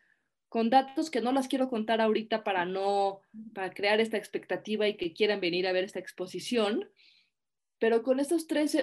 con 0.49 0.71
datos 0.71 1.11
que 1.11 1.21
no 1.21 1.33
las 1.33 1.49
quiero 1.49 1.69
contar 1.69 2.01
ahorita 2.01 2.45
para 2.45 2.67
no, 2.67 3.21
para 3.53 3.75
crear 3.75 3.99
esta 3.99 4.17
expectativa 4.17 4.87
y 4.87 4.97
que 4.97 5.13
quieran 5.13 5.41
venir 5.41 5.67
a 5.67 5.73
ver 5.73 5.83
esta 5.83 5.99
exposición, 5.99 6.89
pero 7.83 8.05
con 8.05 8.21
estos 8.21 8.47
tres, 8.47 8.79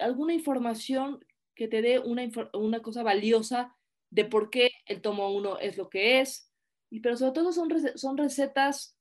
alguna 0.00 0.34
información 0.34 1.24
que 1.54 1.68
te 1.68 1.82
dé 1.82 2.00
una, 2.00 2.28
una 2.52 2.82
cosa 2.82 3.04
valiosa 3.04 3.76
de 4.10 4.24
por 4.24 4.50
qué 4.50 4.72
el 4.86 5.02
tomo 5.02 5.32
uno 5.32 5.56
es 5.60 5.76
lo 5.76 5.88
que 5.88 6.20
es, 6.20 6.50
y, 6.90 6.98
pero 6.98 7.16
sobre 7.16 7.30
todo 7.30 7.52
son, 7.52 7.68
son 7.94 8.16
recetas 8.16 8.98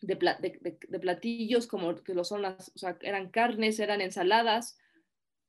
de, 0.00 0.16
de, 0.16 0.98
platillos 0.98 1.68
como 1.68 1.94
que 1.94 2.12
lo 2.12 2.24
son 2.24 2.42
las, 2.42 2.72
o 2.74 2.78
sea, 2.80 2.98
eran 3.02 3.30
carnes, 3.30 3.78
eran 3.78 4.00
ensaladas, 4.00 4.76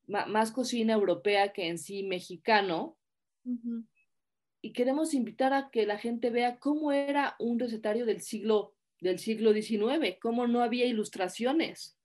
más 0.06 0.52
cocina 0.52 0.94
europea 0.94 1.52
que 1.54 1.70
en 1.70 1.80
sí 1.80 2.04
mexicano. 2.04 3.00
Y 4.62 4.74
queremos 4.74 5.16
invitar 5.16 5.54
a 5.54 5.72
que 5.72 5.88
la 5.88 5.98
gente 5.98 6.30
vea 6.30 6.60
cómo 6.60 6.92
era 6.92 7.36
un 7.40 7.58
recetario 7.58 8.06
del 8.06 8.22
siglo, 8.22 8.76
del 9.02 9.18
siglo 9.18 9.54
XIX, 9.54 10.20
cómo 10.22 10.46
no 10.46 10.62
había 10.62 10.86
ilustraciones. 10.86 11.99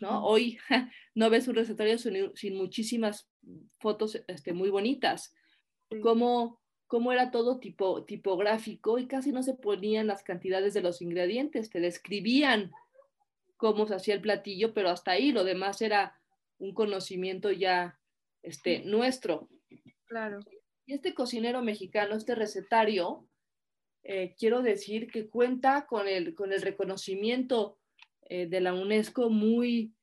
¿No? 0.00 0.24
Hoy 0.24 0.58
no 1.14 1.30
ves 1.30 1.48
un 1.48 1.54
recetario 1.54 1.98
sin, 1.98 2.56
muchísimas 2.56 3.28
fotos 3.78 4.22
este, 4.28 4.52
muy 4.52 4.70
bonitas. 4.70 5.34
Cómo, 6.02 6.60
cómo 6.86 7.12
era 7.12 7.30
todo 7.30 7.58
tipo, 7.58 8.04
tipográfico 8.04 8.98
y 8.98 9.06
casi 9.06 9.32
no 9.32 9.42
se 9.42 9.54
ponían 9.54 10.06
las 10.06 10.22
cantidades 10.22 10.74
de 10.74 10.82
los 10.82 11.00
ingredientes, 11.00 11.70
te 11.70 11.80
describían 11.80 12.72
cómo 13.56 13.86
se 13.86 13.94
hacía 13.94 14.14
el 14.14 14.20
platillo, 14.20 14.74
pero 14.74 14.90
hasta 14.90 15.12
ahí 15.12 15.32
lo 15.32 15.44
demás 15.44 15.80
era 15.82 16.18
un 16.58 16.74
conocimiento 16.74 17.50
ya 17.50 17.98
este, 18.42 18.80
nuestro. 18.80 19.48
Claro. 20.06 20.40
Y 20.86 20.94
este 20.94 21.14
cocinero 21.14 21.62
mexicano, 21.62 22.14
este 22.14 22.34
recetario, 22.34 23.28
eh, 24.02 24.34
quiero 24.38 24.62
decir 24.62 25.10
que 25.10 25.28
cuenta 25.28 25.86
con 25.86 26.08
el, 26.08 26.34
con 26.34 26.52
el 26.52 26.62
reconocimiento 26.62 27.77
eh, 28.28 28.46
de 28.46 28.60
la 28.60 28.74
UNESCO 28.74 29.30
muy, 29.30 29.94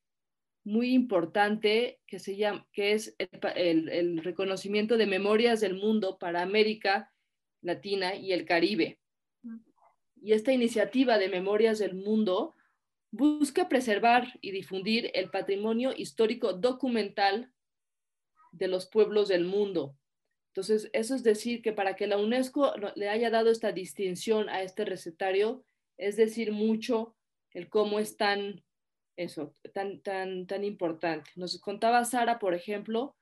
muy 0.64 0.92
importante 0.92 2.00
que, 2.06 2.18
se 2.18 2.36
llama, 2.36 2.66
que 2.72 2.92
es 2.92 3.14
el, 3.18 3.88
el, 3.88 4.18
reconocimiento 4.24 4.96
de 4.96 5.06
memorias 5.06 5.60
del 5.60 5.74
mundo 5.74 6.18
para 6.18 6.42
América 6.42 7.12
Latina 7.62 8.14
y 8.14 8.32
el 8.32 8.44
Caribe. 8.44 8.98
Y 10.20 10.32
esta 10.32 10.52
iniciativa 10.52 11.18
de 11.18 11.28
memorias 11.28 11.78
del 11.78 11.94
mundo 11.94 12.54
busca 13.10 13.68
preservar 13.68 14.26
y 14.40 14.50
difundir 14.50 15.10
el 15.14 15.30
patrimonio 15.30 15.92
histórico 15.96 16.52
documental 16.52 17.52
de 18.52 18.68
los 18.68 18.86
pueblos 18.86 19.28
del 19.28 19.44
mundo. 19.44 19.96
Entonces, 20.48 20.88
eso 20.92 21.14
es 21.14 21.22
decir 21.22 21.60
que 21.60 21.72
para 21.72 21.96
que 21.96 22.06
la 22.06 22.16
UNESCO 22.16 22.72
le 22.94 23.08
haya 23.08 23.30
dado 23.30 23.50
esta 23.50 23.72
distinción 23.72 24.48
a 24.48 24.62
este 24.62 24.84
recetario, 24.84 25.64
es 25.98 26.16
decir 26.16 26.50
mucho 26.50 27.14
el 27.56 27.70
cómo 27.70 27.98
es 27.98 28.18
tan, 28.18 28.62
eso, 29.16 29.56
tan, 29.72 30.02
tan, 30.02 30.46
tan 30.46 30.62
importante. 30.62 31.30
Nos 31.36 31.58
contaba 31.58 32.04
Sara, 32.04 32.38
por 32.38 32.52
ejemplo, 32.52 33.16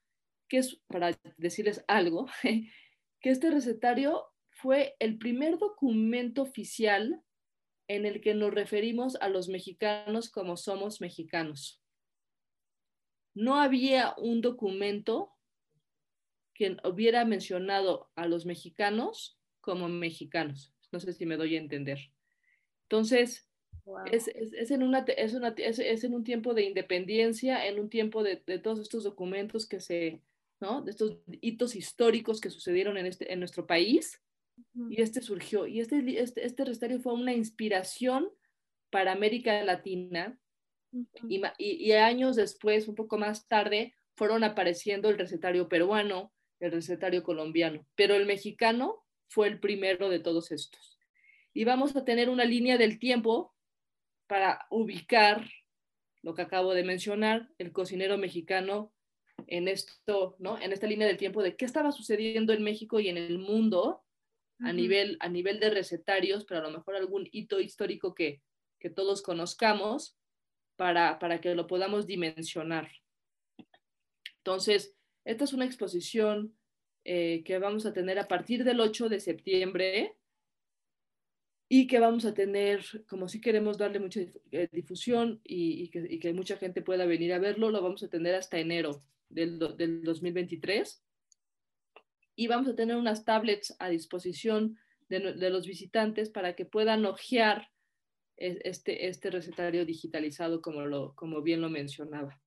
que 0.48 0.58
es, 0.58 0.82
para 0.88 1.16
decirles 1.36 1.84
algo, 1.86 2.26
que 2.42 3.30
este 3.30 3.50
recetario 3.52 4.26
fue 4.50 4.96
el 4.98 5.18
primer 5.18 5.56
documento 5.58 6.42
oficial 6.42 7.22
en 7.86 8.06
el 8.06 8.20
que 8.20 8.34
nos 8.34 8.52
referimos 8.52 9.14
a 9.20 9.28
los 9.28 9.48
mexicanos 9.48 10.30
como 10.30 10.56
somos 10.56 11.00
mexicanos. 11.00 11.80
No 13.34 13.60
había 13.60 14.14
un 14.18 14.40
documento 14.40 15.30
que 16.54 16.76
hubiera 16.82 17.24
mencionado 17.24 18.10
a 18.16 18.26
los 18.26 18.46
mexicanos 18.46 19.38
como 19.60 19.88
mexicanos. 19.88 20.74
No 20.90 20.98
sé 20.98 21.12
si 21.12 21.24
me 21.24 21.36
doy 21.36 21.54
a 21.54 21.60
entender. 21.60 22.00
Entonces, 22.82 23.48
es, 24.10 24.28
en 24.70 24.82
una, 24.82 25.04
es, 25.08 26.04
en 26.04 26.14
un 26.14 26.24
tiempo 26.24 26.54
de 26.54 26.62
independencia, 26.62 27.66
en 27.66 27.78
un 27.78 27.88
tiempo 27.88 28.22
de, 28.22 28.36
todos 28.58 28.80
estos 28.80 29.04
documentos 29.04 29.66
que 29.66 29.80
se, 29.80 30.22
¿no? 30.60 30.82
De 30.82 30.90
estos 30.90 31.18
hitos 31.40 31.76
históricos 31.76 32.40
que 32.40 32.50
sucedieron 32.50 32.96
en, 32.96 33.06
este, 33.06 33.32
en 33.32 33.38
nuestro 33.38 33.66
país, 33.66 34.20
y 34.88 35.02
este 35.02 35.20
surgió. 35.20 35.66
Y 35.66 35.80
este, 35.80 36.02
este, 36.20 36.46
este 36.46 36.64
recetario 36.64 37.00
fue 37.00 37.12
una 37.12 37.32
inspiración 37.32 38.30
para 38.90 39.12
América 39.12 39.62
Latina. 39.64 40.38
y, 41.28 41.42
y, 41.58 41.92
años 41.92 42.36
después, 42.36 42.86
un 42.86 42.94
poco 42.94 43.18
más 43.18 43.48
tarde, 43.48 43.94
fueron 44.16 44.44
apareciendo 44.44 45.10
el 45.10 45.18
recetario 45.18 45.68
peruano, 45.68 46.32
el 46.60 46.70
recetario 46.70 47.24
colombiano. 47.24 47.84
Pero 47.96 48.14
el 48.14 48.26
mexicano 48.26 49.04
fue 49.28 49.48
el 49.48 49.58
primero 49.58 50.08
de 50.08 50.20
todos 50.20 50.52
estos. 50.52 50.98
Y 51.52 51.64
vamos 51.64 51.96
a 51.96 52.04
tener 52.04 52.30
una 52.30 52.44
línea 52.44 52.78
del 52.78 52.98
tiempo 52.98 53.53
para 54.26 54.66
ubicar 54.70 55.48
lo 56.22 56.34
que 56.34 56.42
acabo 56.42 56.74
de 56.74 56.84
mencionar, 56.84 57.50
el 57.58 57.72
cocinero 57.72 58.16
mexicano 58.16 58.92
en 59.46 59.68
esto, 59.68 60.36
¿no? 60.38 60.58
En 60.60 60.72
esta 60.72 60.86
línea 60.86 61.06
del 61.06 61.18
tiempo 61.18 61.42
de 61.42 61.56
qué 61.56 61.64
estaba 61.64 61.92
sucediendo 61.92 62.52
en 62.52 62.62
México 62.62 63.00
y 63.00 63.08
en 63.08 63.18
el 63.18 63.38
mundo 63.38 64.02
a, 64.60 64.72
nivel, 64.72 65.16
a 65.20 65.28
nivel 65.28 65.60
de 65.60 65.70
recetarios, 65.70 66.44
pero 66.44 66.60
a 66.60 66.62
lo 66.62 66.70
mejor 66.70 66.96
algún 66.96 67.28
hito 67.32 67.60
histórico 67.60 68.14
que, 68.14 68.40
que 68.80 68.90
todos 68.90 69.22
conozcamos 69.22 70.16
para, 70.76 71.18
para 71.18 71.40
que 71.40 71.54
lo 71.54 71.66
podamos 71.66 72.06
dimensionar. 72.06 72.90
Entonces, 74.38 74.96
esta 75.24 75.44
es 75.44 75.52
una 75.52 75.64
exposición 75.64 76.56
eh, 77.04 77.42
que 77.44 77.58
vamos 77.58 77.86
a 77.86 77.92
tener 77.92 78.18
a 78.18 78.28
partir 78.28 78.64
del 78.64 78.80
8 78.80 79.08
de 79.08 79.20
septiembre 79.20 80.16
y 81.68 81.86
que 81.86 81.98
vamos 81.98 82.24
a 82.24 82.34
tener, 82.34 82.84
como 83.08 83.28
si 83.28 83.40
queremos 83.40 83.78
darle 83.78 83.98
mucha 83.98 84.20
eh, 84.20 84.68
difusión 84.72 85.40
y, 85.44 85.88
que, 85.90 86.32
mucha 86.32 86.56
gente 86.56 86.82
pueda 86.82 87.06
venir 87.06 87.32
a 87.32 87.38
verlo, 87.38 87.70
lo 87.70 87.82
vamos 87.82 88.02
a 88.02 88.08
tener 88.08 88.34
hasta 88.34 88.58
enero 88.58 89.02
del, 89.28 89.58
del 89.76 90.02
2023 90.02 91.02
y 92.36 92.46
vamos 92.48 92.68
a 92.68 92.74
tener 92.74 92.96
unas 92.96 93.24
tablets 93.24 93.74
a 93.78 93.88
disposición 93.88 94.78
de, 95.08 95.50
los 95.50 95.66
visitantes 95.66 96.30
para 96.30 96.54
que 96.54 96.64
puedan 96.64 97.04
hojear 97.06 97.68
este, 98.36 99.06
este 99.08 99.30
recetario 99.30 99.84
digitalizado 99.84 100.60
como, 100.60 101.14
como 101.14 101.42
bien 101.42 101.60
lo 101.60 101.70
mencionaba. 101.70 102.40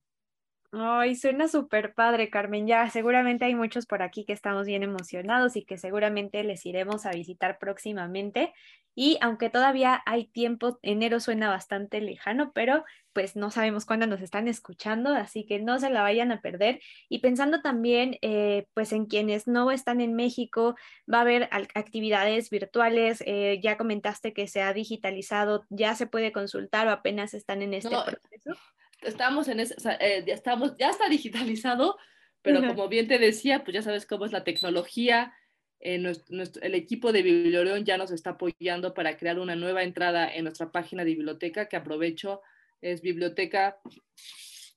Ay, 0.70 1.14
suena 1.14 1.48
súper 1.48 1.94
padre, 1.94 2.28
Carmen. 2.28 2.66
Ya, 2.66 2.90
seguramente 2.90 3.46
hay 3.46 3.54
muchos 3.54 3.86
por 3.86 4.02
aquí 4.02 4.26
que 4.26 4.34
estamos 4.34 4.66
bien 4.66 4.82
emocionados 4.82 5.56
y 5.56 5.64
que 5.64 5.78
seguramente 5.78 6.44
les 6.44 6.66
iremos 6.66 7.06
a 7.06 7.10
visitar 7.10 7.58
próximamente. 7.58 8.52
Y 8.94 9.16
aunque 9.22 9.48
todavía 9.48 10.02
hay 10.04 10.26
tiempo, 10.26 10.78
enero 10.82 11.20
suena 11.20 11.48
bastante 11.48 12.00
lejano, 12.02 12.52
pero 12.52 12.84
pues 13.14 13.34
no 13.34 13.50
sabemos 13.50 13.86
cuándo 13.86 14.06
nos 14.06 14.20
están 14.20 14.46
escuchando, 14.46 15.10
así 15.14 15.46
que 15.46 15.58
no 15.58 15.78
se 15.78 15.88
la 15.88 16.02
vayan 16.02 16.32
a 16.32 16.42
perder. 16.42 16.80
Y 17.08 17.20
pensando 17.20 17.62
también, 17.62 18.18
eh, 18.20 18.66
pues 18.74 18.92
en 18.92 19.06
quienes 19.06 19.46
no 19.46 19.70
están 19.70 20.02
en 20.02 20.14
México, 20.14 20.74
va 21.10 21.18
a 21.18 21.22
haber 21.22 21.48
actividades 21.74 22.50
virtuales. 22.50 23.22
Eh, 23.24 23.58
ya 23.62 23.78
comentaste 23.78 24.34
que 24.34 24.48
se 24.48 24.60
ha 24.60 24.74
digitalizado, 24.74 25.64
ya 25.70 25.94
se 25.94 26.06
puede 26.06 26.30
consultar 26.30 26.88
o 26.88 26.90
apenas 26.90 27.32
están 27.32 27.62
en 27.62 27.72
este 27.72 27.88
proceso 27.88 28.54
estamos 29.02 29.48
en 29.48 29.60
ese, 29.60 29.74
eh, 30.00 30.24
ya 30.26 30.34
estamos, 30.34 30.76
ya 30.78 30.90
está 30.90 31.08
digitalizado, 31.08 31.96
pero 32.42 32.66
como 32.66 32.88
bien 32.88 33.08
te 33.08 33.18
decía, 33.18 33.64
pues 33.64 33.74
ya 33.74 33.82
sabes 33.82 34.06
cómo 34.06 34.24
es 34.24 34.32
la 34.32 34.44
tecnología. 34.44 35.34
Eh, 35.80 35.98
nuestro, 35.98 36.62
el 36.62 36.74
equipo 36.74 37.12
de 37.12 37.22
Biblioreón 37.22 37.84
ya 37.84 37.98
nos 37.98 38.10
está 38.10 38.30
apoyando 38.30 38.94
para 38.94 39.16
crear 39.16 39.38
una 39.38 39.54
nueva 39.54 39.82
entrada 39.82 40.32
en 40.32 40.44
nuestra 40.44 40.72
página 40.72 41.04
de 41.04 41.10
biblioteca, 41.10 41.68
que 41.68 41.76
aprovecho, 41.76 42.40
es 42.80 43.02
biblioteca 43.02 43.78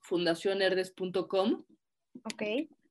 fundacionerdes.com. 0.01 1.63
Ok. 2.23 2.43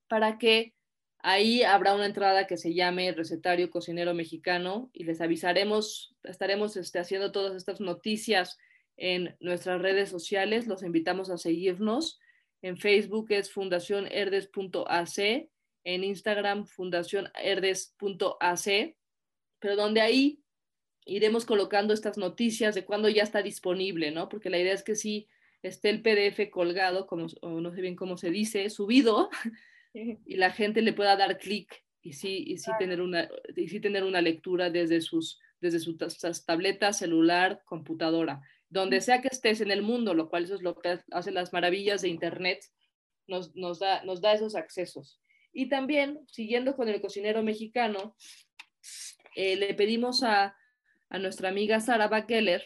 Para 0.08 0.38
que 0.38 0.75
ahí 1.18 1.62
habrá 1.62 1.94
una 1.94 2.06
entrada 2.06 2.46
que 2.46 2.56
se 2.56 2.75
llame 2.75 3.12
Recetario 3.12 3.70
Cocinero 3.70 4.14
Mexicano 4.14 4.90
y 4.92 5.04
les 5.04 5.20
avisaremos, 5.20 6.16
estaremos 6.25 6.76
este, 6.76 6.99
haciendo 6.99 7.32
todas 7.32 7.54
estas 7.54 7.80
noticias 7.80 8.58
en 9.00 9.37
nuestras 9.40 9.83
redes 9.83 10.09
sociales. 10.11 10.69
Los 10.69 10.85
invitamos 10.85 11.30
a 11.30 11.38
seguirnos 11.38 12.21
En 12.62 12.76
Facebook 12.76 13.28
es 13.30 13.50
fundacionherdes.ac, 13.50 15.49
en 15.85 16.04
Instagram 16.04 16.66
fundacionherdes.ac, 16.66 18.97
pero 19.59 19.76
donde 19.76 20.02
ahí 20.02 20.42
iremos 21.07 21.47
colocando 21.47 21.95
estas 21.95 22.19
noticias 22.19 22.75
de 22.75 22.85
cuándo 22.85 23.09
ya 23.09 23.23
está 23.23 23.40
disponible, 23.40 24.11
¿no? 24.11 24.28
Porque 24.28 24.50
la 24.50 24.59
idea 24.59 24.75
es 24.75 24.83
que 24.83 24.95
sí 24.95 25.26
esté 25.62 25.88
el 25.88 26.02
PDF 26.02 26.50
colgado, 26.50 27.07
como, 27.07 27.28
no 27.42 27.73
sé 27.73 27.80
bien 27.80 27.97
cómo 27.97 28.19
se 28.19 28.30
dice, 28.30 28.69
subido, 28.69 29.30
y 29.95 30.37
la 30.37 30.50
gente 30.50 30.83
le 30.83 30.92
pueda 30.92 31.16
dar 31.16 31.38
clic 31.38 31.83
y 32.02 32.12
sí, 32.12 32.45
y 32.47 32.59
sí, 32.59 32.71
tener 32.78 33.00
una, 33.00 33.26
y 33.57 33.69
sí 33.69 33.80
tener 33.80 34.04
una 34.04 34.21
lectura 34.21 34.69
desde 34.69 35.00
sus, 35.00 35.40
desde 35.62 35.80
sus 35.80 35.97
tabletas, 36.45 36.99
celular, 36.99 37.62
computadora, 37.64 38.42
donde 38.71 39.00
sea 39.00 39.21
que 39.21 39.29
estés 39.29 39.61
en 39.61 39.71
el 39.71 39.83
mundo, 39.83 40.15
lo 40.15 40.31
cual 40.31 40.45
eso 40.45 40.55
es 40.55 40.62
lo 40.62 40.77
que 40.77 41.00
hace 41.11 41.33
las 41.33 41.53
maravillas 41.53 42.03
de 42.03 42.09
Internet, 42.09 42.65
nos, 43.27 43.55
nos, 43.55 43.81
da, 43.81 44.03
nos 44.05 44.21
da 44.21 44.33
esos 44.33 44.55
accesos. 44.55 45.21
Y 45.53 45.69
también, 45.69 46.21
siguiendo 46.27 46.77
con 46.77 46.89
el 46.89 47.00
cocinero 47.00 47.43
mexicano, 47.43 48.17
eh, 49.35 49.57
le 49.57 49.75
pedimos 49.75 50.23
a, 50.23 50.57
a 51.09 51.19
nuestra 51.19 51.49
amiga 51.49 51.81
Sara 51.81 52.09
Bakeller 52.09 52.65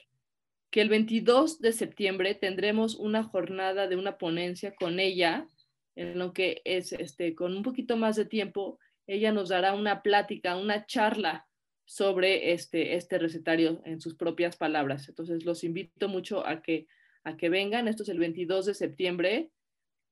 que 0.71 0.81
el 0.81 0.89
22 0.89 1.61
de 1.61 1.73
septiembre 1.73 2.35
tendremos 2.35 2.97
una 2.97 3.23
jornada 3.23 3.87
de 3.87 3.97
una 3.97 4.19
ponencia 4.19 4.75
con 4.75 5.01
ella, 5.01 5.47
en 5.95 6.19
lo 6.19 6.33
que 6.33 6.61
es 6.65 6.93
este, 6.93 7.35
con 7.35 7.57
un 7.57 7.63
poquito 7.63 7.97
más 7.97 8.17
de 8.17 8.25
tiempo, 8.25 8.79
ella 9.07 9.33
nos 9.33 9.51
dará 9.51 9.75
una 9.75 10.03
plática, 10.03 10.57
una 10.57 10.85
charla 10.87 11.47
sobre 11.85 12.53
este, 12.53 12.95
este 12.95 13.19
recetario 13.19 13.83
en 13.85 14.01
sus 14.01 14.15
propias 14.15 14.57
palabras. 14.57 15.09
Entonces, 15.09 15.45
los 15.45 15.65
invito 15.65 16.09
mucho 16.09 16.47
a 16.47 16.63
que, 16.63 16.87
a 17.25 17.37
que 17.37 17.49
vengan. 17.49 17.89
Esto 17.89 18.03
es 18.03 18.09
el 18.09 18.19
22 18.19 18.67
de 18.67 18.75
septiembre. 18.75 19.51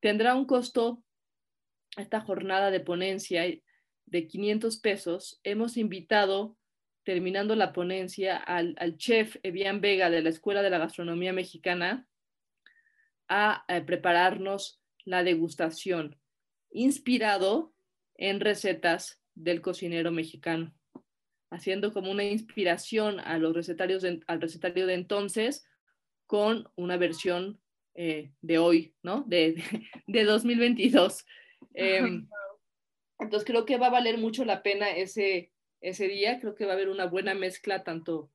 Tendrá 0.00 0.34
un 0.34 0.44
costo 0.44 1.02
esta 1.96 2.20
jornada 2.20 2.70
de 2.70 2.80
ponencia 2.80 3.44
de 4.06 4.26
500 4.26 4.76
pesos. 4.78 5.40
Hemos 5.44 5.76
invitado 5.76 6.56
terminando 7.04 7.56
la 7.56 7.72
ponencia 7.72 8.36
al, 8.36 8.96
chef 8.96 9.36
Evian 9.42 9.80
Vega 9.80 10.10
de 10.10 10.22
la 10.22 10.28
Escuela 10.28 10.62
de 10.62 10.70
la 10.70 10.78
Gastronomía 10.78 11.32
Mexicana 11.32 12.06
a, 13.28 13.64
a 13.66 13.84
prepararnos 13.84 14.80
la 15.04 15.24
degustación, 15.24 16.20
inspirado 16.70 17.74
en 18.14 18.40
recetas 18.40 19.20
del 19.34 19.62
cocinero 19.62 20.12
mexicano, 20.12 20.74
haciendo 21.52 21.92
como 21.92 22.10
una 22.10 22.24
inspiración 22.24 23.20
a 23.20 23.38
los 23.38 23.54
recetarios 23.54 24.04
al 24.26 24.40
recetario 24.40 24.86
de 24.86 24.94
entonces 24.94 25.66
con 26.26 26.68
una 26.76 26.96
versión 26.96 27.60
eh, 27.94 28.32
de 28.40 28.58
hoy, 28.58 28.94
¿no? 29.02 29.22
De, 29.26 29.54
de 30.06 30.24
2022. 30.24 31.26
Em, 31.74 32.26
entonces 33.18 33.46
creo 33.46 33.66
que 33.66 33.76
va 33.76 33.88
a 33.88 33.90
valer 33.90 34.18
mucho 34.18 34.44
la 34.44 34.62
pena 34.62 34.90
ese, 34.90 35.52
ese 35.80 36.08
día. 36.08 36.40
Creo 36.40 36.54
que 36.54 36.64
va 36.64 36.72
a 36.72 36.74
haber 36.74 36.88
una 36.88 37.06
buena 37.06 37.34
mezcla 37.34 37.84
tanto 37.84 38.30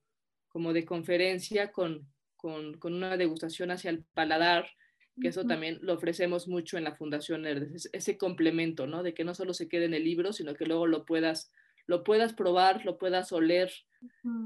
como 0.48 0.72
de 0.72 0.84
conferencia 0.84 1.72
con, 1.72 2.06
con, 2.36 2.78
con 2.78 2.94
una 2.94 3.16
degustación 3.16 3.70
hacia 3.72 3.90
el 3.90 4.04
paladar, 4.14 4.68
que 5.20 5.28
eso 5.28 5.44
también 5.44 5.78
lo 5.82 5.94
ofrecemos 5.94 6.46
mucho 6.46 6.78
en 6.78 6.84
la 6.84 6.94
Fundación 6.94 7.44
Herdes, 7.44 7.90
ese 7.92 8.16
complemento, 8.16 8.86
¿no? 8.86 9.02
De 9.02 9.14
que 9.14 9.24
no 9.24 9.34
solo 9.34 9.52
se 9.52 9.68
quede 9.68 9.86
en 9.86 9.94
el 9.94 10.04
libro, 10.04 10.32
sino 10.32 10.54
que 10.54 10.64
luego 10.64 10.86
lo 10.86 11.04
puedas, 11.04 11.50
lo 11.88 12.04
puedas 12.04 12.34
probar, 12.34 12.84
lo 12.84 12.98
puedas 12.98 13.32
oler, 13.32 13.72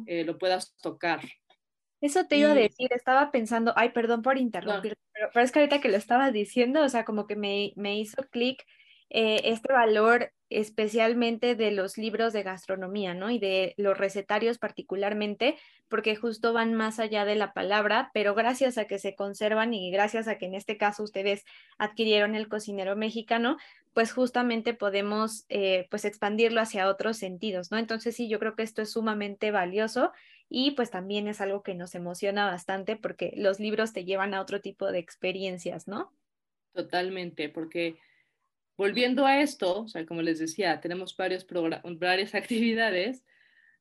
eh, 0.07 0.25
lo 0.25 0.39
puedas 0.39 0.75
tocar. 0.77 1.21
Eso 2.01 2.25
te 2.27 2.37
iba 2.37 2.53
a 2.53 2.55
decir, 2.55 2.91
estaba 2.93 3.31
pensando, 3.31 3.73
ay, 3.77 3.91
perdón 3.91 4.23
por 4.23 4.39
interrumpir, 4.39 4.97
pero, 5.13 5.29
pero, 5.33 5.45
es 5.45 5.53
que 5.53 5.59
ahorita 5.59 5.81
que 5.81 5.89
lo 5.89 5.97
estabas 5.97 6.33
diciendo, 6.33 6.83
o 6.83 6.89
sea, 6.89 7.05
como 7.05 7.27
que 7.27 7.37
me, 7.37 7.73
me 7.77 7.99
hizo 7.99 8.23
clic 8.31 8.65
eh, 9.15 9.43
este 9.45 9.71
valor 9.71 10.33
especialmente 10.49 11.55
de 11.55 11.71
los 11.71 11.99
libros 11.99 12.33
de 12.33 12.43
gastronomía, 12.43 13.13
¿no? 13.13 13.31
Y 13.31 13.39
de 13.39 13.75
los 13.77 13.99
recetarios 13.99 14.57
particularmente, 14.57 15.59
porque 15.89 16.17
justo 16.17 16.55
van 16.55 16.73
más 16.73 16.99
allá 16.99 17.27
de 17.27 17.35
la 17.35 17.53
palabra, 17.53 18.11
pero 18.15 18.35
gracias 18.35 18.79
a 18.79 18.87
que 18.87 18.99
se 18.99 19.15
conservan 19.15 19.75
y 19.75 19.91
gracias 19.91 20.29
a 20.29 20.39
que 20.39 20.47
en 20.47 20.55
este 20.55 20.79
caso 20.79 21.03
ustedes 21.03 21.45
adquirieron 21.77 22.35
el 22.35 22.49
cocinero 22.49 22.97
mexicano, 22.97 23.59
pues 23.93 24.13
justamente 24.13 24.73
podemos 24.73 25.45
eh, 25.51 25.89
pues 25.91 26.07
expandirlo 26.07 26.63
hacia 26.63 26.89
otros 26.89 27.19
sentidos, 27.19 27.71
¿no? 27.71 27.77
Entonces 27.77 28.17
sí, 28.17 28.31
yo 28.31 28.39
creo 28.39 28.57
que 28.57 28.63
esto 28.63 28.81
es 28.81 28.93
sumamente 28.93 29.51
valioso 29.51 30.13
y 30.49 30.71
pues 30.71 30.91
también 30.91 31.29
es 31.29 31.43
algo 31.43 31.63
que 31.63 31.75
nos 31.75 31.95
emociona 31.95 32.47
bastante 32.47 32.97
porque 32.97 33.35
los 33.37 33.61
libros 33.61 33.93
te 33.93 34.07
llevan 34.07 34.33
a 34.33 34.41
otro 34.41 34.63
tipo 34.63 34.91
de 34.91 35.01
experiencias, 35.01 35.87
¿no? 35.87 36.15
Totalmente, 36.73 37.51
porque 37.51 37.99
volviendo 38.77 39.27
a 39.27 39.41
esto, 39.41 39.83
o 39.83 39.89
sea, 39.89 40.07
como 40.07 40.23
les 40.23 40.39
decía, 40.39 40.81
tenemos 40.81 41.17
varios 41.17 41.47
varias 41.99 42.35
actividades. 42.35 43.25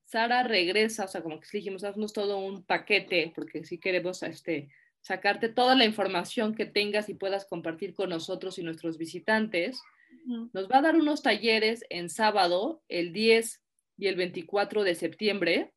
Sara 0.06 0.44
regresa, 0.44 1.06
o 1.06 1.08
sea, 1.08 1.22
como 1.22 1.40
que 1.40 1.48
dijimos, 1.52 1.84
haznos 1.84 2.14
todo 2.14 2.38
un 2.40 2.64
paquete, 2.64 3.32
porque 3.36 3.64
si 3.64 3.78
queremos 3.78 4.24
este, 4.24 4.70
sacarte 5.02 5.50
toda 5.50 5.76
la 5.76 5.86
información 5.86 6.54
que 6.54 6.66
tengas 6.66 7.10
y 7.10 7.16
puedas 7.16 7.46
compartir 7.46 7.94
con 7.94 8.10
nosotros 8.10 8.58
y 8.58 8.64
nuestros 8.64 8.98
visitantes. 8.98 9.82
Nos 10.26 10.70
va 10.70 10.78
a 10.78 10.82
dar 10.82 10.96
unos 10.96 11.24
talleres 11.24 11.84
en 11.90 12.10
sábado, 12.10 12.84
el 12.90 13.12
10 13.12 13.62
y 13.98 14.08
el 14.08 14.16
24 14.16 14.84
de 14.84 14.96
septiembre, 14.96 15.74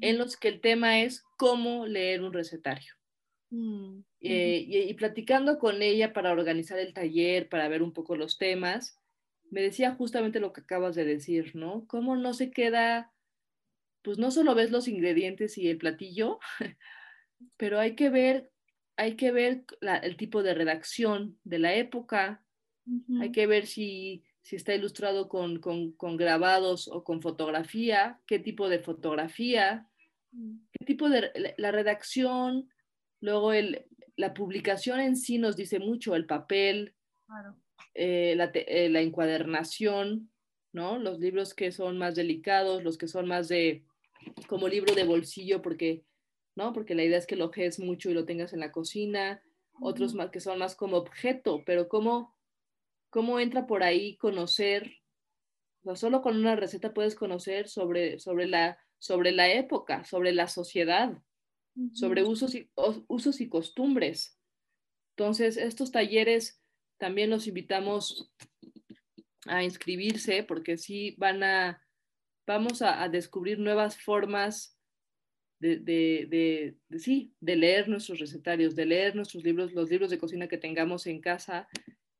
en 0.00 0.18
los 0.18 0.36
que 0.36 0.48
el 0.48 0.60
tema 0.60 1.00
es 1.00 1.24
cómo 1.36 1.86
leer 1.86 2.22
un 2.22 2.32
recetario. 2.32 2.94
Mm, 3.50 4.00
eh, 4.20 4.64
y, 4.66 4.94
platicando 4.94 5.58
con 5.58 5.80
ella 5.80 6.12
para 6.12 6.32
organizar 6.32 6.78
el 6.78 6.92
taller, 6.92 7.48
para 7.48 7.68
ver 7.68 7.82
un 7.82 7.92
poco 7.92 8.16
los 8.16 8.36
temas, 8.36 8.98
me 9.50 9.62
decía 9.62 9.94
justamente 9.94 10.40
lo 10.40 10.52
que 10.52 10.62
acabas 10.62 10.96
de 10.96 11.04
decir, 11.04 11.54
¿no? 11.54 11.86
¿Cómo 11.86 12.16
no 12.16 12.34
se 12.34 12.50
queda, 12.50 13.12
pues 14.02 14.18
no 14.18 14.30
solo 14.30 14.54
ves 14.54 14.70
los 14.72 14.88
ingredientes 14.88 15.56
y 15.56 15.68
el 15.68 15.78
platillo, 15.78 16.40
pero 17.56 17.78
hay 17.78 17.94
que 17.94 18.10
ver, 18.10 18.50
hay 18.96 19.14
que 19.14 19.30
ver 19.30 19.64
el 20.02 20.16
tipo 20.16 20.42
de 20.42 20.54
redacción 20.54 21.38
de 21.44 21.58
la 21.60 21.74
época, 21.74 22.42
hay 23.20 23.32
que 23.32 23.46
ver 23.46 23.66
si, 23.66 24.24
si 24.40 24.56
está 24.56 24.74
ilustrado 24.74 25.28
con, 25.28 25.60
con, 25.60 25.92
con, 25.92 26.16
grabados 26.16 26.88
o 26.88 27.04
con 27.04 27.20
fotografía, 27.20 28.18
qué 28.26 28.38
tipo 28.38 28.70
de 28.70 28.78
fotografía, 28.78 29.86
mm. 30.32 30.56
qué 30.72 30.84
tipo 30.86 31.10
de 31.10 31.54
la 31.58 31.70
redacción, 31.70 32.70
Luego 33.20 33.52
el, 33.52 33.84
la 34.18 34.34
publicación 34.34 34.98
en 34.98 35.16
sí 35.16 35.38
nos 35.38 35.54
dice 35.54 35.78
mucho, 35.78 36.16
el 36.16 36.26
papel, 36.26 36.92
eh, 37.94 38.34
la, 38.36 38.50
eh, 38.52 38.88
la, 38.88 39.00
encuadernación, 39.00 40.32
¿no? 40.72 40.98
Los 40.98 41.20
libros 41.20 41.54
que 41.54 41.70
son 41.70 41.98
más 41.98 42.16
delicados, 42.16 42.82
los 42.82 42.98
que 42.98 43.06
son 43.06 43.28
más 43.28 43.46
de, 43.46 43.84
como 44.48 44.66
libro 44.66 44.92
de 44.96 45.04
bolsillo, 45.04 45.62
porque, 45.62 46.04
¿no? 46.56 46.72
Porque 46.72 46.96
la 46.96 47.04
idea 47.04 47.16
es 47.16 47.28
que 47.28 47.36
lo 47.36 47.44
ojes 47.46 47.78
mucho 47.78 48.10
y 48.10 48.14
lo 48.14 48.24
tengas 48.24 48.52
en 48.52 48.58
la 48.58 48.72
cocina, 48.72 49.40
otros 49.80 50.14
más 50.14 50.30
que 50.30 50.40
son 50.40 50.58
más 50.58 50.74
como 50.74 50.96
objeto, 50.96 51.62
pero 51.64 51.88
¿cómo, 51.88 52.36
cómo 53.10 53.38
entra 53.38 53.68
por 53.68 53.84
ahí 53.84 54.16
conocer? 54.16 54.96
O 55.84 55.94
solo 55.94 56.22
con 56.22 56.36
una 56.36 56.56
receta 56.56 56.92
puedes 56.92 57.14
conocer 57.14 57.68
sobre, 57.68 58.18
sobre, 58.18 58.48
la, 58.48 58.78
sobre 58.98 59.30
la 59.30 59.48
época, 59.48 60.02
sobre 60.02 60.32
la 60.32 60.48
sociedad, 60.48 61.22
sobre 61.92 62.24
usos 62.24 62.54
y, 62.54 62.70
usos 63.08 63.40
y 63.40 63.48
costumbres. 63.48 64.38
Entonces, 65.16 65.56
estos 65.56 65.90
talleres 65.90 66.60
también 66.98 67.30
los 67.30 67.46
invitamos 67.46 68.32
a 69.46 69.62
inscribirse 69.64 70.42
porque 70.42 70.76
sí 70.76 71.14
van 71.18 71.42
a, 71.42 71.82
vamos 72.46 72.82
a, 72.82 73.08
descubrir 73.08 73.58
nuevas 73.58 73.96
formas 73.96 74.76
de, 75.60 75.78
de, 75.78 76.76
de, 76.88 76.98
sí, 76.98 77.34
de 77.40 77.56
leer 77.56 77.88
nuestros 77.88 78.18
recetarios, 78.18 78.76
de 78.76 78.86
leer 78.86 79.16
nuestros 79.16 79.42
libros, 79.42 79.72
los 79.72 79.90
libros 79.90 80.10
de 80.10 80.18
cocina 80.18 80.48
que 80.48 80.58
tengamos 80.58 81.06
en 81.06 81.20
casa, 81.20 81.68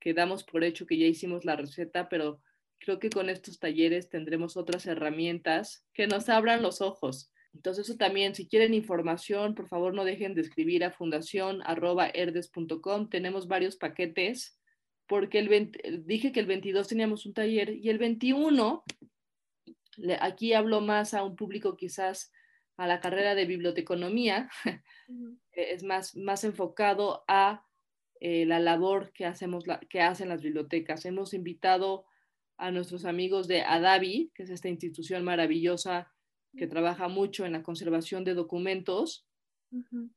que 0.00 0.14
damos 0.14 0.44
por 0.44 0.64
hecho 0.64 0.86
que 0.86 0.98
ya 0.98 1.06
hicimos 1.06 1.44
la 1.44 1.56
receta, 1.56 2.08
pero 2.08 2.40
creo 2.78 2.98
que 2.98 3.10
con 3.10 3.28
estos 3.28 3.58
talleres 3.58 4.08
tendremos 4.08 4.56
otras 4.56 4.86
herramientas 4.86 5.86
que 5.92 6.06
nos 6.06 6.28
abran 6.28 6.62
los 6.62 6.80
ojos 6.80 7.32
entonces, 7.54 7.88
eso 7.88 7.96
también, 7.96 8.34
si 8.34 8.46
quieren 8.46 8.74
información, 8.74 9.54
por 9.54 9.68
favor 9.68 9.94
no 9.94 10.04
dejen 10.04 10.34
de 10.34 10.42
escribir 10.42 10.84
a 10.84 10.90
fundación.erdes.com. 10.90 13.08
Tenemos 13.08 13.48
varios 13.48 13.76
paquetes, 13.76 14.60
porque 15.06 15.38
el 15.38 15.72
dije 16.04 16.32
que 16.32 16.40
el 16.40 16.46
22 16.46 16.86
teníamos 16.86 17.24
un 17.26 17.34
taller 17.34 17.70
y 17.70 17.88
el 17.88 17.98
21, 17.98 18.84
aquí 20.20 20.52
hablo 20.52 20.80
más 20.80 21.14
a 21.14 21.24
un 21.24 21.36
público 21.36 21.76
quizás 21.76 22.32
a 22.76 22.86
la 22.86 23.00
carrera 23.00 23.34
de 23.34 23.46
biblioteconomía, 23.46 24.48
es 25.52 25.82
más, 25.82 26.14
más 26.16 26.44
enfocado 26.44 27.24
a 27.26 27.64
eh, 28.20 28.46
la 28.46 28.60
labor 28.60 29.12
que, 29.12 29.26
hacemos, 29.26 29.64
que 29.88 30.00
hacen 30.00 30.28
las 30.28 30.42
bibliotecas. 30.42 31.04
Hemos 31.06 31.34
invitado 31.34 32.04
a 32.56 32.70
nuestros 32.70 33.04
amigos 33.04 33.48
de 33.48 33.62
ADAVI, 33.62 34.30
que 34.34 34.44
es 34.44 34.50
esta 34.50 34.68
institución 34.68 35.24
maravillosa 35.24 36.12
que 36.56 36.66
trabaja 36.66 37.08
mucho 37.08 37.46
en 37.46 37.52
la 37.52 37.62
conservación 37.62 38.24
de 38.24 38.34
documentos, 38.34 39.26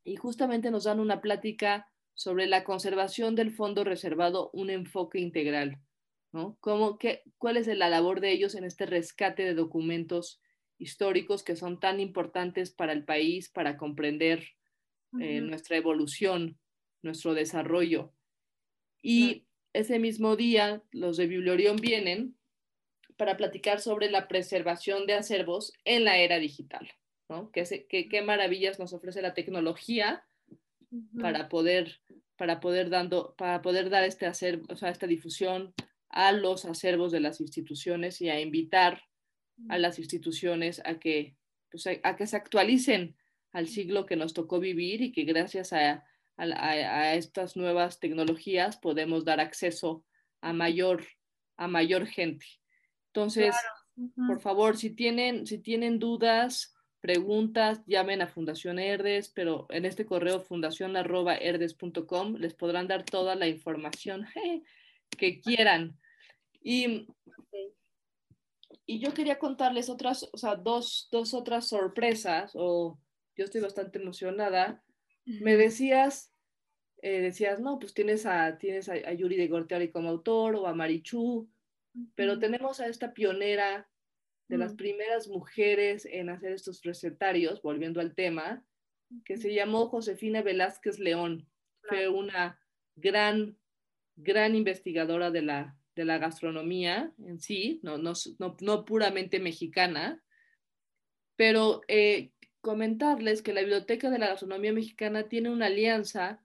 y 0.04 0.16
justamente 0.16 0.72
nos 0.72 0.86
dan 0.86 1.00
una 1.00 1.22
plática 1.22 1.88
sobre 2.14 2.48
la 2.48 2.64
conservación 2.64 3.36
del 3.36 3.52
fondo 3.52 3.84
reservado 3.84 4.50
un 4.54 4.70
enfoque 4.70 5.20
integral, 5.20 5.82
¿no? 6.32 6.58
¿Cómo, 6.62 6.98
qué, 6.98 7.24
¿Cuál 7.38 7.58
es 7.58 7.68
la 7.68 7.90
labor 7.90 8.22
de 8.22 8.32
ellos 8.32 8.56
en 8.56 8.64
este 8.64 8.86
rescate 8.86 9.44
de 9.44 9.54
documentos 9.54 10.42
históricos 10.78 11.44
que 11.44 11.56
son 11.56 11.80
tan 11.80 12.00
importantes 12.00 12.72
para 12.72 12.94
el 12.94 13.04
país, 13.04 13.50
para 13.50 13.78
comprender 13.78 14.48
eh, 15.20 15.42
nuestra 15.42 15.78
evolución, 15.78 16.58
nuestro 17.02 17.34
desarrollo? 17.34 18.14
Y 19.02 19.46
ese 19.74 20.00
mismo 20.00 20.36
día, 20.36 20.84
los 20.92 21.18
de 21.18 21.28
Bibliorión 21.28 21.78
vienen 21.78 22.38
para 23.22 23.38
platicar 23.38 23.80
sobre 23.80 24.10
la 24.10 24.28
preservación 24.28 25.06
de 25.06 25.14
acervos 25.14 25.74
en 25.86 26.06
la 26.06 26.18
era 26.18 26.40
digital, 26.40 26.92
¿no? 27.30 27.52
Qué, 27.52 27.86
qué, 27.88 28.22
maravillas 28.24 28.80
nos 28.80 28.94
ofrece 28.94 29.22
la 29.22 29.36
tecnología 29.36 30.24
para 31.22 31.48
poder, 31.48 32.00
para 32.36 32.60
poder, 32.60 32.90
dando, 32.90 33.36
para 33.38 33.62
poder 33.62 33.92
dar 33.92 34.06
este 34.06 34.26
acervo, 34.26 34.66
o 34.70 34.76
sea, 34.76 34.90
esta 34.90 35.06
difusión 35.06 35.72
a 36.10 36.32
los 36.32 36.66
acervos 36.66 37.12
de 37.12 37.20
las 37.20 37.42
instituciones 37.42 38.22
y 38.22 38.30
a 38.30 38.42
invitar 38.42 39.04
a 39.70 39.78
las 39.78 40.00
instituciones 40.00 40.82
a 40.84 40.98
que, 40.98 41.36
pues, 41.70 41.86
a, 41.86 42.16
que 42.16 42.26
se 42.26 42.36
actualicen 42.36 43.16
al 43.52 43.68
siglo 43.68 44.08
que 44.08 44.16
nos 44.16 44.34
tocó 44.34 44.60
vivir 44.60 45.04
y 45.04 45.12
que 45.12 45.26
gracias 45.26 45.74
a, 45.74 46.04
a, 46.38 47.14
estas 47.14 47.56
nuevas 47.56 48.00
tecnologías 48.00 48.78
podemos 48.78 49.26
dar 49.26 49.40
acceso 49.40 50.04
a 50.42 50.54
mayor, 50.54 51.06
a 51.58 51.68
mayor 51.68 52.08
gente. 52.08 52.61
Entonces, 53.14 53.56
por 54.28 54.40
favor, 54.40 54.78
si 54.78 54.90
tienen, 54.92 55.46
si 55.46 55.58
tienen 55.58 56.00
dudas, 56.00 56.74
preguntas, 57.02 57.82
llamen 57.88 58.22
a 58.22 58.28
Fundación 58.28 58.80
Herdes, 58.80 59.30
pero 59.30 59.66
en 59.70 59.86
este 59.86 60.06
correo 60.06 60.40
fundación.herdes.com 60.40 62.36
les 62.36 62.54
podrán 62.54 62.88
dar 62.88 63.04
toda 63.04 63.36
la 63.36 63.48
información 63.48 64.26
que 65.18 65.42
quieran. 65.42 65.98
Y, 66.64 67.08
y 68.86 69.00
yo 69.00 69.14
quería 69.14 69.40
contarles 69.40 69.90
otras, 69.90 70.30
o 70.32 70.38
sea, 70.38 70.56
dos, 70.56 71.10
dos 71.12 71.34
otras 71.34 71.68
sorpresas, 71.68 72.52
o 72.54 73.00
yo 73.36 73.46
estoy 73.46 73.62
bastante 73.62 74.00
emocionada. 74.00 74.84
Me 75.26 75.58
decías, 75.58 76.32
eh, 77.02 77.20
decías, 77.22 77.60
no, 77.60 77.80
pues 77.80 77.94
tienes 77.94 78.26
a, 78.26 78.58
tienes 78.58 78.90
a, 78.90 79.14
Yuri 79.14 79.36
de 79.36 79.48
Gorteari 79.48 79.92
como 79.92 80.10
autor 80.10 80.56
o 80.56 80.68
a 80.68 80.74
Marichu, 80.74 81.50
pero 82.16 82.40
tenemos 82.40 82.80
a 82.80 82.88
esta 82.88 83.14
pionera 83.14 83.90
de 84.48 84.58
las 84.58 84.76
primeras 84.76 85.30
mujeres 85.30 86.06
en 86.06 86.30
hacer 86.30 86.52
estos 86.52 86.82
recetarios, 86.84 87.62
volviendo 87.62 88.02
al 88.02 88.14
tema, 88.16 88.66
que 89.24 89.38
se 89.38 89.54
llamó 89.54 89.88
Josefina 89.88 90.42
Velázquez 90.42 91.00
León. 91.00 91.48
Fue 91.84 92.10
una 92.10 92.60
gran, 92.96 93.58
gran 94.18 94.56
investigadora 94.56 95.32
de 95.32 95.42
la, 95.42 95.78
de 95.96 96.06
la 96.06 96.18
gastronomía 96.18 97.14
en 97.26 97.40
sí, 97.40 97.80
no, 97.84 97.98
no, 97.98 98.14
no, 98.60 98.86
puramente 98.86 99.40
mexicana, 99.40 100.22
pero 101.38 101.82
eh, 101.88 102.32
comentarles 102.60 103.42
que 103.42 103.54
la 103.54 103.62
Biblioteca 103.62 104.10
de 104.10 104.20
la 104.20 104.28
Gastronomía 104.28 104.74
Mexicana 104.74 105.28
tiene 105.28 105.50
una 105.50 105.68
alianza 105.68 106.44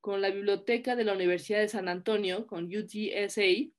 con 0.00 0.20
la 0.20 0.30
Biblioteca 0.30 0.96
de 0.96 1.04
la 1.04 1.14
Universidad 1.14 1.60
de 1.60 1.68
San 1.68 1.88
Antonio, 1.88 2.46
con 2.46 2.64
UTSA, 2.66 3.72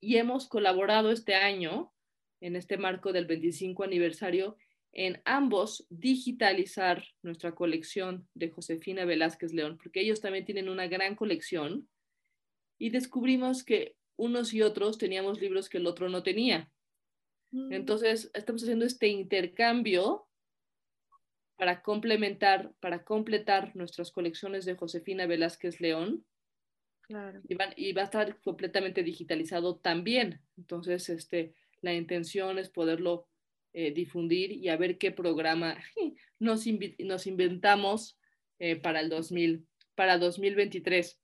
y 0.00 0.16
hemos 0.16 0.48
colaborado 0.48 1.10
este 1.10 1.34
año, 1.34 1.92
en 2.40 2.56
este 2.56 2.78
marco 2.78 3.12
del 3.12 3.26
25 3.26 3.84
aniversario, 3.84 4.56
en 4.92 5.20
ambos 5.24 5.86
digitalizar 5.88 7.04
nuestra 7.22 7.54
colección 7.54 8.28
de 8.34 8.50
Josefina 8.50 9.04
Velázquez 9.04 9.52
León, 9.52 9.78
porque 9.80 10.00
ellos 10.00 10.20
también 10.20 10.44
tienen 10.44 10.68
una 10.68 10.88
gran 10.88 11.14
colección, 11.14 11.88
y 12.78 12.90
descubrimos 12.90 13.62
que 13.62 13.94
unos 14.16 14.52
y 14.54 14.62
otros 14.62 14.98
teníamos 14.98 15.40
libros 15.40 15.68
que 15.68 15.78
el 15.78 15.86
otro 15.86 16.08
no 16.08 16.22
tenía. 16.22 16.70
Mm. 17.52 17.72
Entonces, 17.72 18.30
estamos 18.34 18.62
haciendo 18.62 18.86
este 18.86 19.08
intercambio 19.08 20.26
para 21.56 21.82
complementar, 21.82 22.72
para 22.80 23.04
completar 23.04 23.76
nuestras 23.76 24.10
colecciones 24.10 24.64
de 24.64 24.76
Josefina 24.76 25.26
Velázquez 25.26 25.80
León 25.80 26.24
y, 27.76 27.92
va 27.92 28.02
a 28.02 28.04
estar 28.04 28.40
completamente 28.40 29.02
digitalizado 29.02 29.76
también. 29.76 30.40
Entonces, 30.56 31.08
este, 31.08 31.54
la 31.80 31.94
intención 31.94 32.58
es 32.58 32.68
poderlo 32.70 33.28
eh, 33.72 33.92
difundir 33.92 34.52
y 34.52 34.68
a 34.68 34.76
ver 34.76 34.98
qué 34.98 35.10
programa 35.10 35.76
nos, 36.38 36.64
nos 36.98 37.26
inventamos 37.26 38.18
eh, 38.58 38.76
para 38.76 39.00
el 39.00 39.08
2000, 39.08 39.66
para 39.94 40.18
2023. 40.18 41.18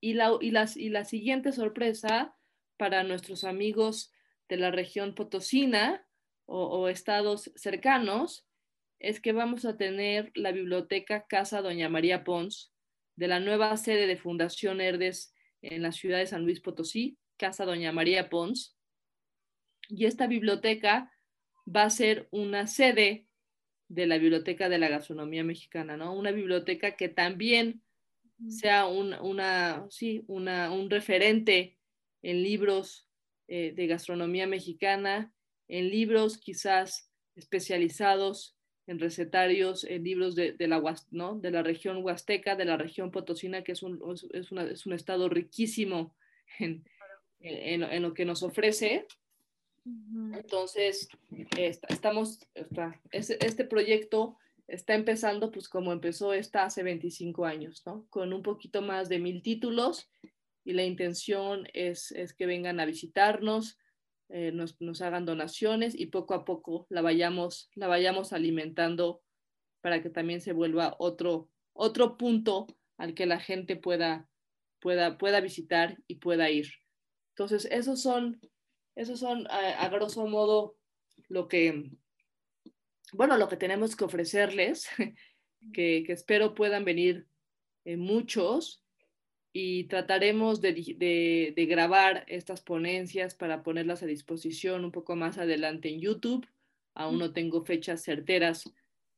Y 0.00 0.14
la, 0.14 0.36
y, 0.40 0.50
las, 0.50 0.76
y 0.76 0.88
la 0.88 1.04
siguiente 1.04 1.52
sorpresa 1.52 2.34
para 2.76 3.04
nuestros 3.04 3.44
amigos 3.44 4.12
de 4.48 4.56
la 4.56 4.70
región 4.70 5.14
potosina 5.14 6.06
o 6.46 6.88
estados 6.88 7.50
cercanos 7.54 8.46
es 8.98 9.20
que 9.20 9.32
vamos 9.32 9.64
a 9.64 9.76
tener 9.76 10.32
la 10.34 10.52
biblioteca 10.52 11.26
Casa 11.26 11.62
Doña 11.62 11.88
María 11.88 12.24
Pons 12.24 12.71
de 13.16 13.28
la 13.28 13.40
nueva 13.40 13.76
sede 13.76 14.06
de 14.06 14.16
Fundación 14.16 14.80
Herdes 14.80 15.34
en 15.60 15.82
la 15.82 15.92
ciudad 15.92 16.18
de 16.18 16.26
San 16.26 16.44
Luis 16.44 16.60
Potosí, 16.60 17.18
Casa 17.36 17.64
Doña 17.64 17.92
María 17.92 18.28
Pons. 18.28 18.76
Y 19.88 20.06
esta 20.06 20.26
biblioteca 20.26 21.12
va 21.64 21.84
a 21.84 21.90
ser 21.90 22.28
una 22.30 22.66
sede 22.66 23.26
de 23.88 24.06
la 24.06 24.18
Biblioteca 24.18 24.68
de 24.68 24.78
la 24.78 24.88
Gastronomía 24.88 25.44
Mexicana, 25.44 25.96
¿no? 25.96 26.14
Una 26.14 26.30
biblioteca 26.30 26.96
que 26.96 27.08
también 27.08 27.82
sea 28.48 28.86
un, 28.86 29.12
una, 29.14 29.86
sí, 29.90 30.24
una, 30.26 30.72
un 30.72 30.90
referente 30.90 31.78
en 32.22 32.42
libros 32.42 33.08
eh, 33.48 33.72
de 33.74 33.86
gastronomía 33.86 34.46
mexicana, 34.46 35.32
en 35.68 35.90
libros 35.90 36.38
quizás 36.38 37.10
especializados 37.34 38.56
en 38.86 38.98
recetarios, 38.98 39.84
en 39.84 40.04
libros 40.04 40.34
de, 40.34 40.52
de, 40.52 40.68
la, 40.68 40.82
¿no? 41.10 41.38
de 41.38 41.50
la 41.50 41.62
región 41.62 42.04
huasteca, 42.04 42.56
de 42.56 42.64
la 42.64 42.76
región 42.76 43.10
potosina, 43.10 43.62
que 43.62 43.72
es 43.72 43.82
un, 43.82 44.00
es 44.32 44.52
una, 44.52 44.64
es 44.64 44.86
un 44.86 44.92
estado 44.92 45.28
riquísimo 45.28 46.14
en, 46.58 46.84
en, 47.40 47.82
en, 47.84 48.02
lo 48.02 48.12
que 48.14 48.24
nos 48.24 48.42
ofrece. 48.42 49.06
Entonces, 49.84 51.08
estamos, 51.88 52.40
está, 52.54 53.00
este, 53.10 53.64
proyecto 53.64 54.36
está 54.68 54.94
empezando 54.94 55.50
pues 55.50 55.68
como 55.68 55.92
empezó 55.92 56.32
esta 56.32 56.64
hace 56.64 56.84
25 56.84 57.44
años, 57.44 57.82
¿no? 57.84 58.06
Con 58.10 58.32
un 58.32 58.42
poquito 58.42 58.80
más 58.80 59.08
de 59.08 59.18
mil 59.18 59.42
títulos 59.42 60.08
y 60.64 60.72
la 60.72 60.84
intención 60.84 61.68
es, 61.74 62.12
es 62.12 62.32
que 62.32 62.46
vengan 62.46 62.78
a 62.78 62.84
visitarnos, 62.84 63.76
eh, 64.34 64.50
nos, 64.50 65.02
hagan 65.02 65.26
donaciones 65.26 65.94
y 65.94 66.06
poco 66.06 66.32
a 66.32 66.46
poco 66.46 66.86
la 66.88 67.02
vayamos, 67.02 67.68
la 67.74 67.86
vayamos 67.86 68.32
alimentando 68.32 69.22
para 69.82 70.02
que 70.02 70.08
también 70.08 70.40
se 70.40 70.54
vuelva 70.54 70.96
otro, 70.98 71.50
otro 71.74 72.16
punto 72.16 72.66
al 72.96 73.12
que 73.12 73.26
la 73.26 73.38
gente 73.38 73.76
pueda, 73.76 74.26
pueda, 74.80 75.18
pueda 75.18 75.42
visitar 75.42 75.98
y 76.06 76.14
pueda 76.14 76.48
ir. 76.48 76.72
Entonces, 77.34 77.68
esos 77.70 78.00
son, 78.00 78.40
esos 78.94 79.20
son 79.20 79.46
a, 79.50 79.86
grosso 79.90 80.26
modo 80.26 80.76
lo 81.28 81.46
que, 81.46 81.90
bueno, 83.12 83.36
lo 83.36 83.50
que 83.50 83.58
tenemos 83.58 83.96
que 83.96 84.04
ofrecerles, 84.04 84.88
que, 85.74 86.04
que 86.06 86.12
espero 86.12 86.54
puedan 86.54 86.86
venir 86.86 87.26
eh, 87.84 87.98
muchos 87.98 88.81
y 89.52 89.84
trataremos 89.84 90.60
de, 90.62 91.54
grabar 91.68 92.24
estas 92.26 92.62
ponencias 92.62 93.34
para 93.34 93.62
ponerlas 93.62 94.02
a 94.02 94.06
disposición 94.06 94.84
un 94.84 94.92
poco 94.92 95.14
más 95.14 95.36
adelante 95.36 95.90
en 95.90 96.00
YouTube. 96.00 96.46
Aún 96.94 97.18
no 97.18 97.32
tengo 97.32 97.62
fechas 97.62 98.02
certeras 98.02 98.64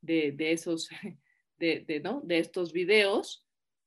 de, 0.01 0.35
esos, 0.39 0.89
de, 1.57 2.01
¿no? 2.03 2.21
de 2.21 2.39
estos 2.39 2.73
videos, 2.73 3.45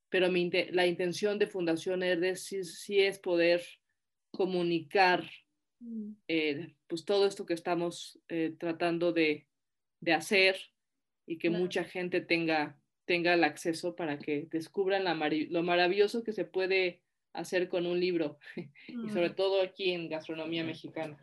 pero 0.08 0.28
la 0.28 0.86
intención 0.86 1.38
de 1.38 1.46
Fundación 1.46 2.02
Herdes 2.02 2.44
sí, 2.44 2.98
es 2.98 3.18
poder 3.18 3.62
comunicar 4.30 5.28
mm. 5.80 6.12
eh, 6.28 6.74
pues 6.86 7.04
todo 7.04 7.26
esto 7.26 7.44
que 7.44 7.54
estamos 7.54 8.18
eh, 8.28 8.54
tratando 8.58 9.12
de, 9.12 9.46
hacer 10.14 10.56
y 11.26 11.36
que 11.38 11.50
mucha 11.50 11.84
gente 11.84 12.20
tenga 12.20 12.80
tenga 13.08 13.34
el 13.34 13.42
acceso 13.42 13.96
para 13.96 14.18
que 14.18 14.46
descubran 14.50 15.02
lo 15.50 15.62
maravilloso 15.64 16.22
que 16.22 16.32
se 16.32 16.44
puede 16.44 17.00
hacer 17.32 17.68
con 17.68 17.86
un 17.86 17.98
libro, 17.98 18.38
y 18.86 19.08
sobre 19.08 19.30
todo 19.30 19.62
aquí 19.62 19.90
en 19.92 20.08
gastronomía 20.08 20.62
mexicana. 20.62 21.16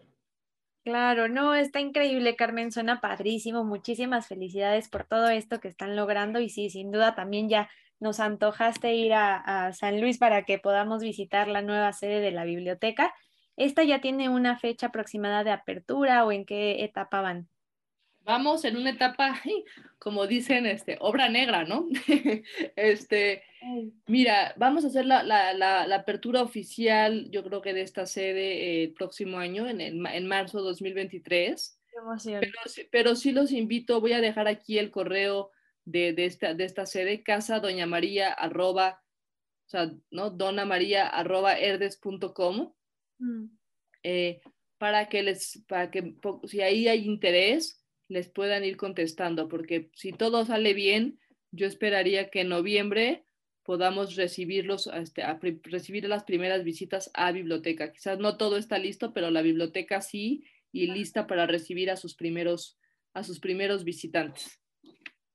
Claro, 0.84 1.28
no, 1.28 1.56
está 1.56 1.80
increíble, 1.80 2.36
Carmen, 2.36 2.71
suena 2.71 3.02
padrísimo. 3.02 3.63
Muchísimas 3.63 4.28
felicidades 4.28 4.89
por 4.89 5.06
todo 5.06 5.30
esto 5.30 5.60
que 5.60 5.67
están 5.67 5.95
logrando 5.95 6.39
y 6.39 6.50
sí, 6.50 6.69
sin 6.69 6.91
duda 6.91 7.15
también 7.15 7.50
ya 7.50 7.69
nos 8.00 8.19
antojaste 8.19 8.93
ir 8.93 9.13
a, 9.13 9.38
a 9.67 9.74
San 9.74 10.00
Luis 10.00 10.17
para 10.17 10.43
que 10.43 10.60
podamos 10.60 11.02
visitar 11.02 11.48
la 11.48 11.62
nueva 11.62 11.91
sede 11.93 12.19
de 12.19 12.32
la 12.32 12.43
biblioteca. 12.43 13.15
¿Esta 13.58 13.84
ya 13.84 14.00
tiene 14.02 14.30
una 14.30 14.58
fecha 14.58 14.88
aproximada 14.88 15.43
de 15.43 15.52
apertura 15.52 16.26
o 16.26 16.32
en 16.32 16.45
qué 16.45 16.84
etapa 16.84 17.21
van? 17.21 17.48
Vamos 18.26 18.66
en 18.66 18.76
una 18.76 18.90
etapa, 18.90 19.42
como 20.00 20.28
dicen, 20.28 20.66
este, 20.66 20.98
obra 21.00 21.30
negra, 21.30 21.64
¿no? 21.64 21.88
este, 22.76 23.44
Mira, 24.06 24.54
vamos 24.58 24.84
a 24.84 24.88
hacer 24.88 25.06
la, 25.06 25.24
la, 25.24 25.54
la, 25.54 25.96
apertura 25.96 26.44
oficial, 26.44 27.30
yo 27.32 27.44
creo 27.44 27.62
que 27.62 27.74
de 27.74 27.82
esta 27.82 28.06
sede 28.06 28.82
eh, 28.82 28.84
el 28.84 28.94
próximo 28.94 29.40
año, 29.40 29.68
en, 29.68 29.82
el, 29.82 30.06
en 30.06 30.28
marzo 30.28 30.62
2023. 30.62 31.80
Qué. 31.88 32.40
Pero, 32.40 32.52
pero, 32.92 33.16
sí 33.16 33.32
los 33.32 33.52
invito, 33.52 34.02
voy 34.02 34.14
a 34.14 34.22
dejar 34.22 34.48
aquí 34.48 34.78
el 34.78 34.92
correo 34.92 35.50
de, 35.84 36.14
de, 36.14 36.26
esta, 36.26 36.54
de 36.54 36.66
esta 36.66 36.86
sede, 36.86 37.24
casa 37.24 37.60
doña 37.60 37.88
maría 37.88 38.32
arroba, 38.32 39.02
o 39.66 39.70
sea, 39.70 39.92
¿no? 40.12 40.30
Dona 40.30 40.66
maría 40.66 41.08
arroba 41.08 41.58
herdes.com, 41.58 42.72
mm. 43.18 43.46
eh, 44.04 44.42
para 44.78 45.10
que 45.10 45.24
les, 45.24 45.64
para 45.68 45.90
que 45.90 46.16
si 46.44 46.62
ahí 46.62 46.88
hay 46.88 47.06
interés, 47.06 47.84
les 48.08 48.30
puedan 48.30 48.63
ir 48.63 48.78
contestando, 48.78 49.48
porque 49.48 49.89
si 49.94 50.12
todo 50.12 50.46
sale 50.46 50.74
bien, 50.74 51.20
yo 51.52 51.68
esperaría 51.68 52.30
que 52.30 52.41
en 52.41 52.50
noviembre 52.50 53.26
podamos 53.63 54.15
recibirlos, 54.15 54.88
este, 54.88 55.24
recibir 55.63 56.08
las 56.08 56.24
primeras 56.24 56.63
visitas 56.63 57.10
a 57.15 57.32
biblioteca. 57.32 57.91
Quizás 57.91 58.20
no 58.20 58.38
todo 58.38 58.58
está 58.58 58.78
listo, 58.78 59.12
pero 59.13 59.32
la 59.32 59.41
biblioteca 59.41 60.02
sí 60.02 60.44
y 60.72 60.88
lista 60.88 61.26
para 61.26 61.48
recibir 61.48 61.89
a 61.89 61.96
sus 61.96 62.15
primeros, 62.15 62.78
a 63.13 63.24
sus 63.24 63.39
primeros 63.39 63.84
visitantes. 63.84 64.60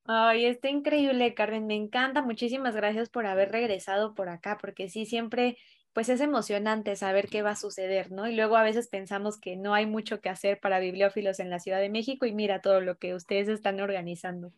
Ay, 0.05 0.45
está 0.45 0.69
increíble, 0.69 1.35
Carmen, 1.35 1.67
me 1.67 1.75
encanta. 1.75 2.23
Muchísimas 2.23 2.77
gracias 2.77 3.09
por 3.09 3.27
haber 3.27 3.51
regresado 3.51 4.15
por 4.15 4.29
acá, 4.29 4.59
porque 4.61 4.89
sí, 4.89 5.07
siempre, 5.07 5.57
pues 5.93 6.09
es 6.09 6.21
emocionante 6.21 6.95
saber 6.97 7.29
qué 7.29 7.43
va 7.43 7.51
a 7.51 7.57
suceder, 7.57 8.13
¿no? 8.13 8.29
Y 8.29 8.35
luego 8.37 8.57
a 8.57 8.63
veces 8.63 8.89
pensamos 8.89 9.39
que 9.39 9.57
no 9.57 9.75
hay 9.75 9.87
mucho 9.87 10.21
que 10.21 10.29
hacer 10.29 10.61
para 10.61 10.79
bibliófilos 10.79 11.41
en 11.41 11.51
la 11.51 11.59
Ciudad 11.59 11.81
de 11.81 11.89
México 11.89 12.27
y 12.27 12.33
mira 12.33 12.61
todo 12.61 12.81
lo 12.81 12.99
que 12.99 13.15
ustedes 13.15 13.49
están 13.49 13.81
organizando. 13.81 14.53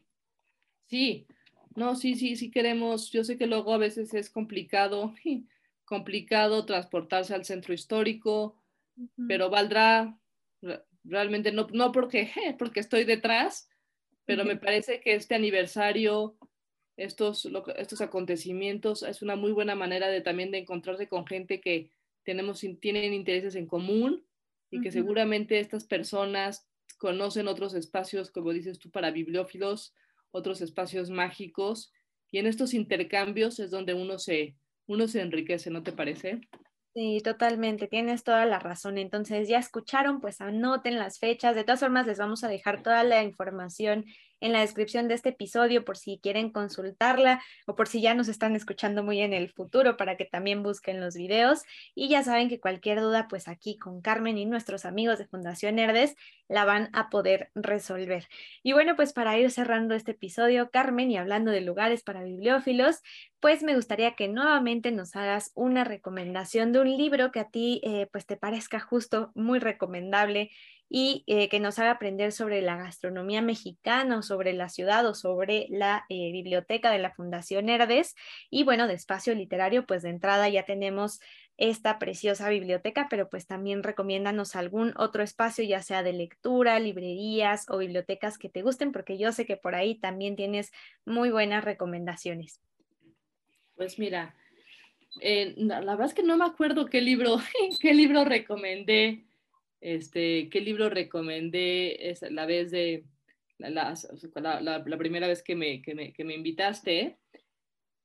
Sí, 0.86 1.26
no, 1.74 1.96
sí, 1.96 2.16
sí, 2.16 2.36
sí 2.36 2.50
queremos. 2.50 3.10
Yo 3.10 3.24
sé 3.24 3.38
que 3.38 3.46
luego 3.46 3.72
a 3.72 3.78
veces 3.78 4.12
es 4.12 4.28
complicado, 4.28 5.14
complicado 5.84 6.66
transportarse 6.66 7.34
al 7.34 7.44
centro 7.44 7.72
histórico, 7.72 8.56
pero 9.26 9.48
valdrá 9.48 10.18
realmente 11.04 11.52
no, 11.52 11.66
no 11.72 11.92
porque, 11.92 12.30
porque 12.58 12.80
estoy 12.80 13.04
detrás, 13.04 13.68
pero 14.24 14.44
me 14.44 14.56
parece 14.56 15.00
que 15.00 15.14
este 15.14 15.34
aniversario, 15.34 16.36
estos, 16.96 17.48
estos 17.76 18.00
acontecimientos, 18.00 19.02
es 19.02 19.22
una 19.22 19.36
muy 19.36 19.52
buena 19.52 19.74
manera 19.74 20.08
de 20.08 20.20
también 20.20 20.50
de 20.50 20.58
encontrarse 20.58 21.08
con 21.08 21.26
gente 21.26 21.60
que 21.60 21.90
tenemos, 22.24 22.60
tienen 22.80 23.12
intereses 23.14 23.54
en 23.54 23.66
común 23.66 24.24
y 24.70 24.80
que 24.80 24.90
seguramente 24.90 25.60
estas 25.60 25.84
personas 25.84 26.66
conocen 26.98 27.48
otros 27.48 27.74
espacios, 27.74 28.30
como 28.30 28.52
dices 28.52 28.78
tú, 28.78 28.90
para 28.90 29.10
bibliófilos, 29.10 29.94
otros 30.30 30.60
espacios 30.60 31.10
mágicos, 31.10 31.92
y 32.30 32.38
en 32.38 32.46
estos 32.46 32.72
intercambios 32.72 33.58
es 33.58 33.70
donde 33.70 33.92
uno 33.92 34.18
se, 34.18 34.56
uno 34.86 35.06
se 35.06 35.20
enriquece, 35.20 35.70
¿no 35.70 35.82
te 35.82 35.92
parece? 35.92 36.40
Sí, 36.94 37.20
totalmente, 37.22 37.88
tienes 37.88 38.24
toda 38.24 38.46
la 38.46 38.58
razón. 38.58 38.98
Entonces, 38.98 39.48
ya 39.48 39.58
escucharon, 39.58 40.20
pues 40.20 40.40
anoten 40.40 40.98
las 40.98 41.18
fechas. 41.18 41.54
De 41.54 41.64
todas 41.64 41.80
formas, 41.80 42.06
les 42.06 42.18
vamos 42.18 42.42
a 42.42 42.48
dejar 42.48 42.82
toda 42.82 43.04
la 43.04 43.22
información 43.22 44.06
en 44.42 44.52
la 44.52 44.60
descripción 44.60 45.08
de 45.08 45.14
este 45.14 45.30
episodio 45.30 45.84
por 45.84 45.96
si 45.96 46.18
quieren 46.18 46.50
consultarla 46.50 47.42
o 47.66 47.74
por 47.74 47.88
si 47.88 48.02
ya 48.02 48.12
nos 48.14 48.28
están 48.28 48.56
escuchando 48.56 49.02
muy 49.02 49.20
en 49.20 49.32
el 49.32 49.48
futuro 49.48 49.96
para 49.96 50.16
que 50.16 50.24
también 50.24 50.62
busquen 50.62 51.00
los 51.00 51.14
videos. 51.14 51.62
Y 51.94 52.08
ya 52.08 52.22
saben 52.24 52.48
que 52.48 52.60
cualquier 52.60 53.00
duda, 53.00 53.28
pues 53.28 53.48
aquí 53.48 53.78
con 53.78 54.02
Carmen 54.02 54.36
y 54.36 54.44
nuestros 54.44 54.84
amigos 54.84 55.18
de 55.18 55.26
Fundación 55.26 55.78
Herdes 55.78 56.16
la 56.48 56.64
van 56.64 56.90
a 56.92 57.08
poder 57.08 57.50
resolver. 57.54 58.26
Y 58.62 58.72
bueno, 58.72 58.96
pues 58.96 59.12
para 59.12 59.38
ir 59.38 59.50
cerrando 59.50 59.94
este 59.94 60.10
episodio, 60.10 60.70
Carmen, 60.70 61.10
y 61.10 61.16
hablando 61.16 61.50
de 61.50 61.60
lugares 61.60 62.02
para 62.02 62.24
bibliófilos, 62.24 63.00
pues 63.40 63.62
me 63.62 63.74
gustaría 63.74 64.14
que 64.14 64.28
nuevamente 64.28 64.90
nos 64.90 65.16
hagas 65.16 65.52
una 65.54 65.84
recomendación 65.84 66.72
de 66.72 66.80
un 66.80 66.96
libro 66.96 67.32
que 67.32 67.40
a 67.40 67.48
ti 67.48 67.80
eh, 67.84 68.08
pues 68.12 68.26
te 68.26 68.36
parezca 68.36 68.80
justo 68.80 69.30
muy 69.34 69.60
recomendable 69.60 70.50
y 70.94 71.24
eh, 71.26 71.48
que 71.48 71.58
nos 71.58 71.78
haga 71.78 71.92
aprender 71.92 72.32
sobre 72.32 72.60
la 72.60 72.76
gastronomía 72.76 73.40
mexicana 73.40 74.18
o 74.18 74.22
sobre 74.22 74.52
la 74.52 74.68
ciudad 74.68 75.06
o 75.06 75.14
sobre 75.14 75.66
la 75.70 76.04
eh, 76.10 76.30
biblioteca 76.32 76.90
de 76.90 76.98
la 76.98 77.14
Fundación 77.14 77.70
Herdes. 77.70 78.14
Y 78.50 78.64
bueno, 78.64 78.86
de 78.86 78.92
espacio 78.92 79.34
literario, 79.34 79.86
pues 79.86 80.02
de 80.02 80.10
entrada 80.10 80.50
ya 80.50 80.66
tenemos 80.66 81.18
esta 81.56 81.98
preciosa 81.98 82.50
biblioteca, 82.50 83.06
pero 83.08 83.30
pues 83.30 83.46
también 83.46 83.82
recomiéndanos 83.82 84.54
algún 84.54 84.92
otro 84.98 85.22
espacio, 85.22 85.64
ya 85.64 85.80
sea 85.80 86.02
de 86.02 86.12
lectura, 86.12 86.78
librerías 86.78 87.64
o 87.70 87.78
bibliotecas 87.78 88.36
que 88.36 88.50
te 88.50 88.60
gusten, 88.60 88.92
porque 88.92 89.16
yo 89.16 89.32
sé 89.32 89.46
que 89.46 89.56
por 89.56 89.74
ahí 89.74 89.94
también 89.94 90.36
tienes 90.36 90.72
muy 91.06 91.30
buenas 91.30 91.64
recomendaciones. 91.64 92.60
Pues 93.76 93.98
mira, 93.98 94.34
eh, 95.22 95.54
la 95.56 95.80
verdad 95.80 96.04
es 96.04 96.14
que 96.14 96.22
no 96.22 96.36
me 96.36 96.44
acuerdo 96.44 96.84
qué 96.84 97.00
libro, 97.00 97.38
qué 97.80 97.94
libro 97.94 98.26
recomendé 98.26 99.24
este, 99.82 100.48
¿Qué 100.48 100.60
libro 100.60 100.88
recomendé 100.88 102.08
es 102.10 102.22
la 102.22 102.46
vez 102.46 102.70
de 102.70 103.04
la, 103.58 103.94
la, 104.60 104.96
primera 104.96 105.26
vez 105.26 105.42
que 105.42 105.56
me, 105.56 105.82
que 105.82 105.96
me, 105.96 106.12
que 106.12 106.22
me 106.22 106.34
invitaste? 106.34 107.18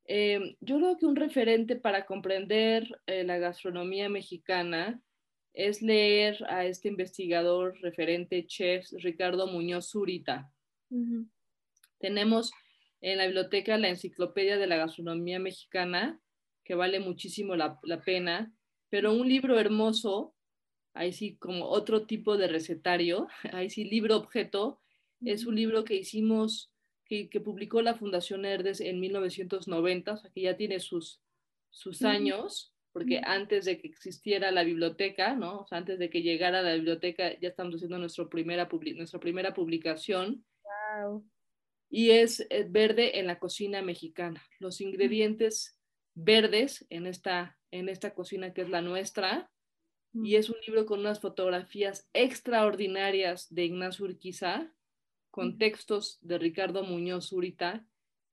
Eh, 0.05 0.57
yo 0.59 0.77
creo 0.77 0.97
que 0.97 1.05
un 1.05 1.15
referente 1.15 1.75
para 1.75 2.07
comprender 2.07 2.99
eh, 3.05 3.23
la 3.23 3.37
gastronomía 3.37 4.09
mexicana 4.09 4.99
es 5.53 5.83
leer 5.83 6.43
a 6.49 6.65
este 6.65 6.87
investigador 6.87 7.77
referente 7.81 8.47
chef 8.47 8.87
Ricardo 8.93 9.45
Muñoz 9.45 9.91
Zurita. 9.91 10.51
Tenemos 11.99 12.51
en 13.01 13.19
la 13.19 13.25
biblioteca 13.25 13.77
la 13.77 13.89
enciclopedia 13.89 14.57
de 14.57 14.65
la 14.65 14.77
gastronomía 14.77 15.37
mexicana, 15.37 16.19
que 16.63 16.73
vale 16.73 16.99
muchísimo 16.99 17.55
la, 17.55 17.77
la 17.83 18.01
pena, 18.01 18.51
pero 18.89 19.13
un 19.13 19.27
libro 19.27 19.59
hermoso 19.59 20.33
ahí 20.97 21.13
sí 21.13 21.37
como 21.37 21.65
otro 21.65 22.05
tipo 22.05 22.37
de 22.37 22.47
recetario, 22.47 23.27
ahí 23.53 23.69
sí 23.69 23.85
libro 23.85 24.17
objeto, 24.17 24.81
es 25.21 25.45
un 25.45 25.55
libro 25.55 25.83
que 25.83 25.95
hicimos, 25.95 26.71
que, 27.05 27.27
publicó 27.43 27.81
la 27.81 27.95
Fundación 27.95 28.45
Herdes 28.45 28.81
en 28.81 28.99
1990, 28.99 30.11
o 30.11 30.17
sea 30.17 30.31
que 30.31 30.41
ya 30.41 30.57
tiene 30.57 30.79
sus, 30.79 31.21
sus 31.69 32.03
años, 32.03 32.73
porque 32.91 33.21
antes 33.23 33.65
de 33.65 33.79
que 33.79 33.87
existiera 33.87 34.51
la 34.51 34.63
biblioteca, 34.63 35.35
¿no? 35.35 35.61
O 35.61 35.67
sea, 35.67 35.77
antes 35.77 35.99
de 35.99 36.09
que 36.09 36.21
llegara 36.21 36.61
la 36.61 36.73
biblioteca, 36.73 37.39
ya 37.39 37.49
estamos 37.49 37.75
haciendo 37.75 37.99
nuestro 37.99 38.29
primera 38.29 38.67
nuestra 38.95 39.19
primera 39.19 39.53
publicación. 39.53 40.43
Y 41.89 42.09
es, 42.09 42.45
es, 42.49 42.71
verde 42.71 43.19
en 43.19 43.27
la 43.27 43.39
cocina 43.39 43.81
mexicana. 43.81 44.43
Los 44.59 44.81
ingredientes 44.81 45.79
verdes 46.15 46.85
en 46.89 47.05
esta, 47.05 47.57
en 47.71 47.87
esta 47.87 48.13
cocina 48.13 48.53
que 48.53 48.61
es 48.61 48.69
la 48.69 48.81
nuestra, 48.81 49.49
y 50.23 50.35
es 50.35 50.49
un 50.49 50.57
libro 50.65 50.85
con 50.85 50.99
unas 50.99 51.19
fotografías 51.19 52.09
extraordinarias 52.13 53.53
de 53.53 53.65
Ignacio 53.65 54.05
Urquiza, 54.05 54.71
con 55.31 55.57
textos 55.57 56.17
de 56.21 56.37
Ricardo 56.37 56.83
Muñoz 56.83 57.31
Urita, 57.31 57.85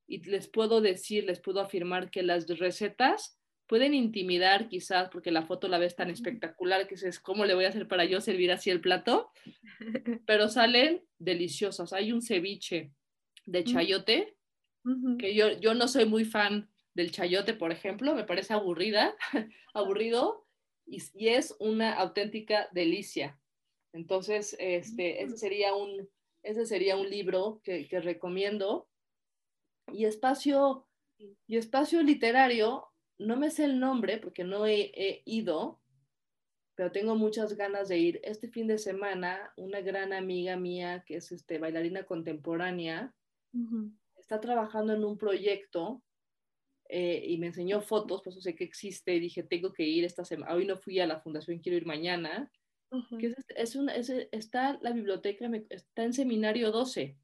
y 0.06 0.22
les 0.24 0.48
puedo 0.48 0.80
decir, 0.80 1.24
les 1.24 1.40
puedo 1.40 1.60
afirmar 1.60 2.10
que 2.10 2.22
las 2.22 2.46
recetas 2.46 3.38
pueden 3.66 3.94
intimidar 3.94 4.68
quizás 4.68 5.08
porque 5.08 5.30
la 5.30 5.46
foto 5.46 5.68
la 5.68 5.78
ves 5.78 5.96
tan 5.96 6.10
espectacular 6.10 6.86
que 6.86 6.94
es 6.94 7.18
cómo 7.18 7.46
le 7.46 7.54
voy 7.54 7.64
a 7.64 7.68
hacer 7.68 7.88
para 7.88 8.04
yo 8.04 8.20
servir 8.20 8.52
así 8.52 8.70
el 8.70 8.80
plato, 8.80 9.30
pero 10.26 10.48
salen 10.48 11.02
deliciosas. 11.18 11.92
Hay 11.92 12.12
un 12.12 12.22
ceviche 12.22 12.92
de 13.46 13.64
chayote, 13.64 14.36
que 15.18 15.34
yo, 15.34 15.58
yo 15.58 15.74
no 15.74 15.88
soy 15.88 16.04
muy 16.04 16.24
fan 16.24 16.68
del 16.94 17.10
chayote, 17.10 17.54
por 17.54 17.72
ejemplo, 17.72 18.14
me 18.14 18.24
parece 18.24 18.52
aburrida, 18.52 19.14
aburrido, 19.74 20.43
y, 20.86 21.28
es 21.28 21.54
una 21.58 21.94
auténtica 21.94 22.68
delicia. 22.72 23.38
Entonces, 23.92 24.56
este, 24.58 25.22
ese, 25.22 25.36
sería 25.36 25.74
un, 25.74 26.08
ese 26.42 26.66
sería 26.66 26.96
un 26.96 27.08
libro 27.08 27.60
que, 27.62 27.86
recomiendo. 28.00 28.88
Y 29.92 30.06
espacio, 30.06 30.86
y 31.18 31.56
espacio 31.56 32.02
literario, 32.02 32.88
no 33.18 33.36
me 33.36 33.50
sé 33.50 33.64
el 33.64 33.78
nombre 33.78 34.18
porque 34.18 34.44
no 34.44 34.66
he, 34.66 35.22
ido, 35.24 35.80
pero 36.74 36.90
tengo 36.90 37.14
muchas 37.14 37.54
ganas 37.54 37.88
de 37.88 37.98
ir. 37.98 38.20
Este 38.24 38.48
fin 38.48 38.66
de 38.66 38.78
semana, 38.78 39.52
una 39.56 39.80
gran 39.80 40.12
amiga 40.12 40.56
mía 40.56 41.04
que 41.06 41.16
es 41.16 41.30
este, 41.32 41.58
bailarina 41.58 42.04
contemporánea, 42.04 43.14
está 44.16 44.40
trabajando 44.40 44.94
en 44.94 45.04
un 45.04 45.16
proyecto 45.16 46.02
eh, 46.88 47.24
y 47.26 47.38
me 47.38 47.48
enseñó 47.48 47.80
fotos, 47.80 48.22
por 48.22 48.32
eso 48.32 48.40
sé 48.40 48.54
que 48.54 48.64
existe, 48.64 49.14
y 49.14 49.20
dije, 49.20 49.42
tengo 49.42 49.72
que 49.72 49.84
ir 49.84 50.04
esta 50.04 50.24
semana, 50.24 50.54
hoy 50.54 50.66
no 50.66 50.76
fui 50.76 51.00
a 51.00 51.06
la 51.06 51.20
fundación, 51.20 51.58
quiero 51.58 51.78
ir 51.78 51.86
mañana, 51.86 52.50
que 53.18 53.26
es, 53.26 53.34
es, 53.56 53.76
una, 53.76 53.94
está 53.94 54.78
la 54.80 54.92
biblioteca, 54.92 55.50
está 55.70 56.04
en 56.04 56.12
seminario 56.12 56.70
12. 56.70 57.16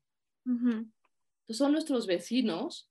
Entonces 0.45 1.57
son 1.57 1.73
nuestros 1.73 2.07
vecinos, 2.07 2.91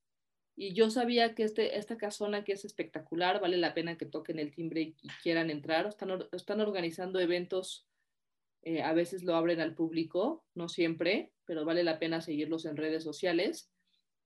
y 0.56 0.74
yo 0.74 0.90
sabía 0.90 1.36
que 1.36 1.44
este, 1.44 1.78
esta 1.78 1.98
casona 1.98 2.44
que 2.44 2.52
es 2.52 2.66
espectacular, 2.66 3.40
vale 3.40 3.58
la 3.58 3.74
pena 3.74 3.98
que 3.98 4.06
toquen 4.06 4.40
el 4.40 4.54
timbre 4.54 4.82
y, 4.82 5.08
quieran 5.24 5.50
entrar, 5.50 5.88
están, 5.88 6.10
están 6.34 6.62
organizando 6.62 7.20
eventos, 7.20 7.88
eh, 8.62 8.82
a 8.82 8.94
veces 8.94 9.24
lo 9.24 9.36
abren 9.36 9.62
al 9.62 9.74
público, 9.74 10.46
no 10.54 10.70
siempre, 10.70 11.32
pero 11.46 11.66
vale 11.66 11.84
la 11.84 11.98
pena 11.98 12.22
seguirlos 12.22 12.66
en 12.66 12.78
redes 12.78 13.04
sociales 13.04 13.72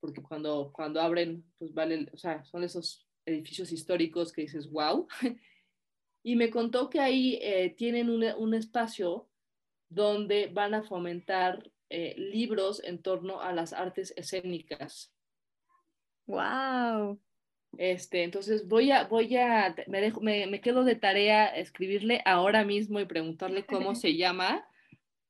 porque 0.04 0.22
cuando, 0.22 0.70
cuando 0.74 1.00
abren, 1.00 1.46
pues 1.58 1.74
vale, 1.74 2.10
o 2.12 2.18
sea, 2.18 2.44
son 2.44 2.66
esos 2.66 3.08
edificios 3.26 3.72
históricos 3.72 4.34
que 4.34 4.42
dices, 4.42 4.70
wow. 4.70 5.08
Y 6.26 6.36
me 6.36 6.50
contó 6.50 6.90
que 6.90 7.00
ahí 7.00 7.40
eh, 7.42 7.74
tienen 7.78 8.10
un, 8.10 8.22
un, 8.38 8.54
espacio 8.54 9.30
donde 9.88 10.48
van 10.48 10.74
a 10.74 10.84
fomentar 10.84 11.72
eh, 11.90 12.16
libros 12.18 12.84
en 12.84 13.02
torno 13.02 13.40
a 13.40 13.54
las 13.54 13.72
artes 13.72 14.14
escénicas. 14.18 15.14
¡Wow! 16.28 17.18
Este, 17.78 18.24
entonces 18.24 18.68
voy 18.68 18.92
a, 18.92 19.06
voy 19.06 19.38
a, 19.38 19.74
me, 19.88 20.02
dejo, 20.02 20.20
me, 20.20 20.48
me 20.48 20.60
quedo 20.60 20.84
de 20.84 20.96
tarea 20.96 21.46
escribirle 21.48 22.22
ahora 22.26 22.66
mismo 22.66 23.00
y 23.00 23.06
preguntarle 23.06 23.66
cómo 23.66 23.96
se 23.96 24.18
llama, 24.18 24.68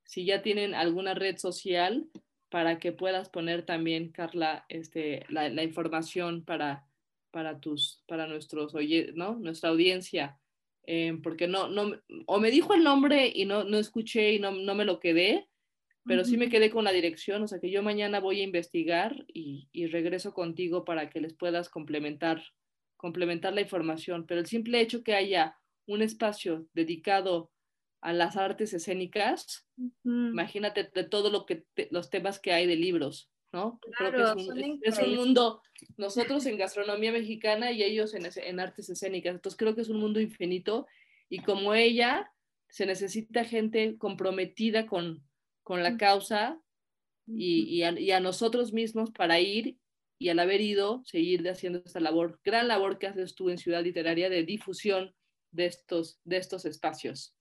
si 0.04 0.26
ya 0.26 0.42
tienen 0.42 0.74
alguna 0.74 1.14
red 1.14 1.38
social 1.38 2.08
para 2.54 2.78
que 2.78 2.92
puedas 2.92 3.30
poner 3.30 3.66
también, 3.66 4.10
Carla, 4.10 4.64
este, 4.70 5.26
la, 5.28 5.50
la 5.50 5.64
información 5.64 6.46
para, 6.46 6.86
para, 7.32 7.60
tus, 7.60 8.04
para 8.06 8.28
nuestros, 8.28 8.76
¿no? 9.16 9.40
nuestra 9.40 9.72
audiencia. 9.72 10.40
Eh, 10.86 11.18
porque 11.24 11.48
no, 11.48 11.68
no, 11.68 12.00
o 12.28 12.40
me 12.40 12.52
dijo 12.52 12.76
el 12.76 12.84
nombre 12.84 13.32
y 13.34 13.46
no, 13.46 13.64
no 13.64 13.80
escuché 13.80 14.34
y 14.34 14.40
no, 14.40 14.52
no 14.52 14.76
me 14.76 14.86
lo 14.86 15.00
quedé, 15.00 15.50
pero 16.06 16.24
sí 16.26 16.38
me 16.38 16.50
quedé 16.50 16.70
con 16.70 16.84
la 16.84 16.92
dirección, 16.92 17.42
o 17.42 17.48
sea 17.48 17.60
que 17.60 17.72
yo 17.72 17.82
mañana 17.82 18.20
voy 18.20 18.42
a 18.42 18.44
investigar 18.44 19.26
y, 19.34 19.68
y, 19.72 19.88
regreso 19.88 20.36
contigo 20.36 20.86
para 20.86 21.10
que 21.10 21.22
les 21.22 21.34
puedas 21.34 21.70
complementar, 21.70 22.44
complementar 22.98 23.54
la 23.54 23.62
información. 23.62 24.28
Pero 24.28 24.42
el 24.42 24.46
simple 24.46 24.80
hecho 24.80 25.04
que 25.04 25.16
haya 25.16 25.58
un 25.88 26.04
espacio 26.04 26.68
dedicado 26.76 27.50
a 28.04 28.12
las 28.12 28.36
artes 28.36 28.74
escénicas, 28.74 29.66
imagínate 30.04 30.92
de 30.94 31.06
todo 31.06 31.30
lo 31.30 31.46
que 31.46 31.66
los 31.90 32.10
temas 32.10 32.38
que 32.38 32.52
hay 32.52 32.68
de 32.68 32.76
libros, 32.76 33.32
¿no? 33.54 33.80
Creo 33.98 34.12
que 34.12 34.42
es 34.42 34.48
un, 34.48 34.80
es 34.82 35.00
un, 35.00 35.16
mundo, 35.16 35.62
nosotros 35.96 36.46
en 36.46 36.58
gastronomía 36.58 37.14
mexicana 37.14 37.72
y 37.72 37.82
ellos 37.82 38.14
en, 38.14 38.28
en 38.36 38.60
artes 38.60 38.90
escénicas, 38.90 39.36
entonces 39.36 39.58
creo 39.58 39.74
que 39.74 39.82
es 39.82 39.90
un 39.90 40.02
mundo 40.02 40.20
infinito 40.20 40.86
y 41.30 41.40
como 41.40 41.74
ella, 41.74 42.30
se 42.68 42.86
necesita 42.86 43.46
gente 43.46 43.98
comprometida 43.98 44.86
con, 44.86 45.24
con 45.62 45.82
la 45.82 45.96
causa 45.96 46.60
y, 47.26 47.64
y, 47.64 47.84
a, 47.84 47.98
y, 47.98 48.12
a, 48.12 48.20
nosotros 48.20 48.74
mismos 48.74 49.12
para 49.12 49.40
ir 49.40 49.78
y 50.20 50.28
al 50.28 50.40
haber 50.40 50.60
ido, 50.60 51.04
seguir 51.06 51.48
haciendo 51.48 51.82
esta 51.86 52.02
labor, 52.02 52.42
gran 52.44 52.68
labor 52.68 52.98
que 52.98 53.08
haces 53.08 53.34
tú 53.34 53.50
en 53.50 53.58
Ciudad 53.58 53.82
Literaria 53.82 54.30
de 54.30 54.44
difusión 54.44 55.16
de 55.52 55.68
estos, 55.68 56.20
de 56.26 56.38
estos 56.38 56.66
espacios. 56.66 57.34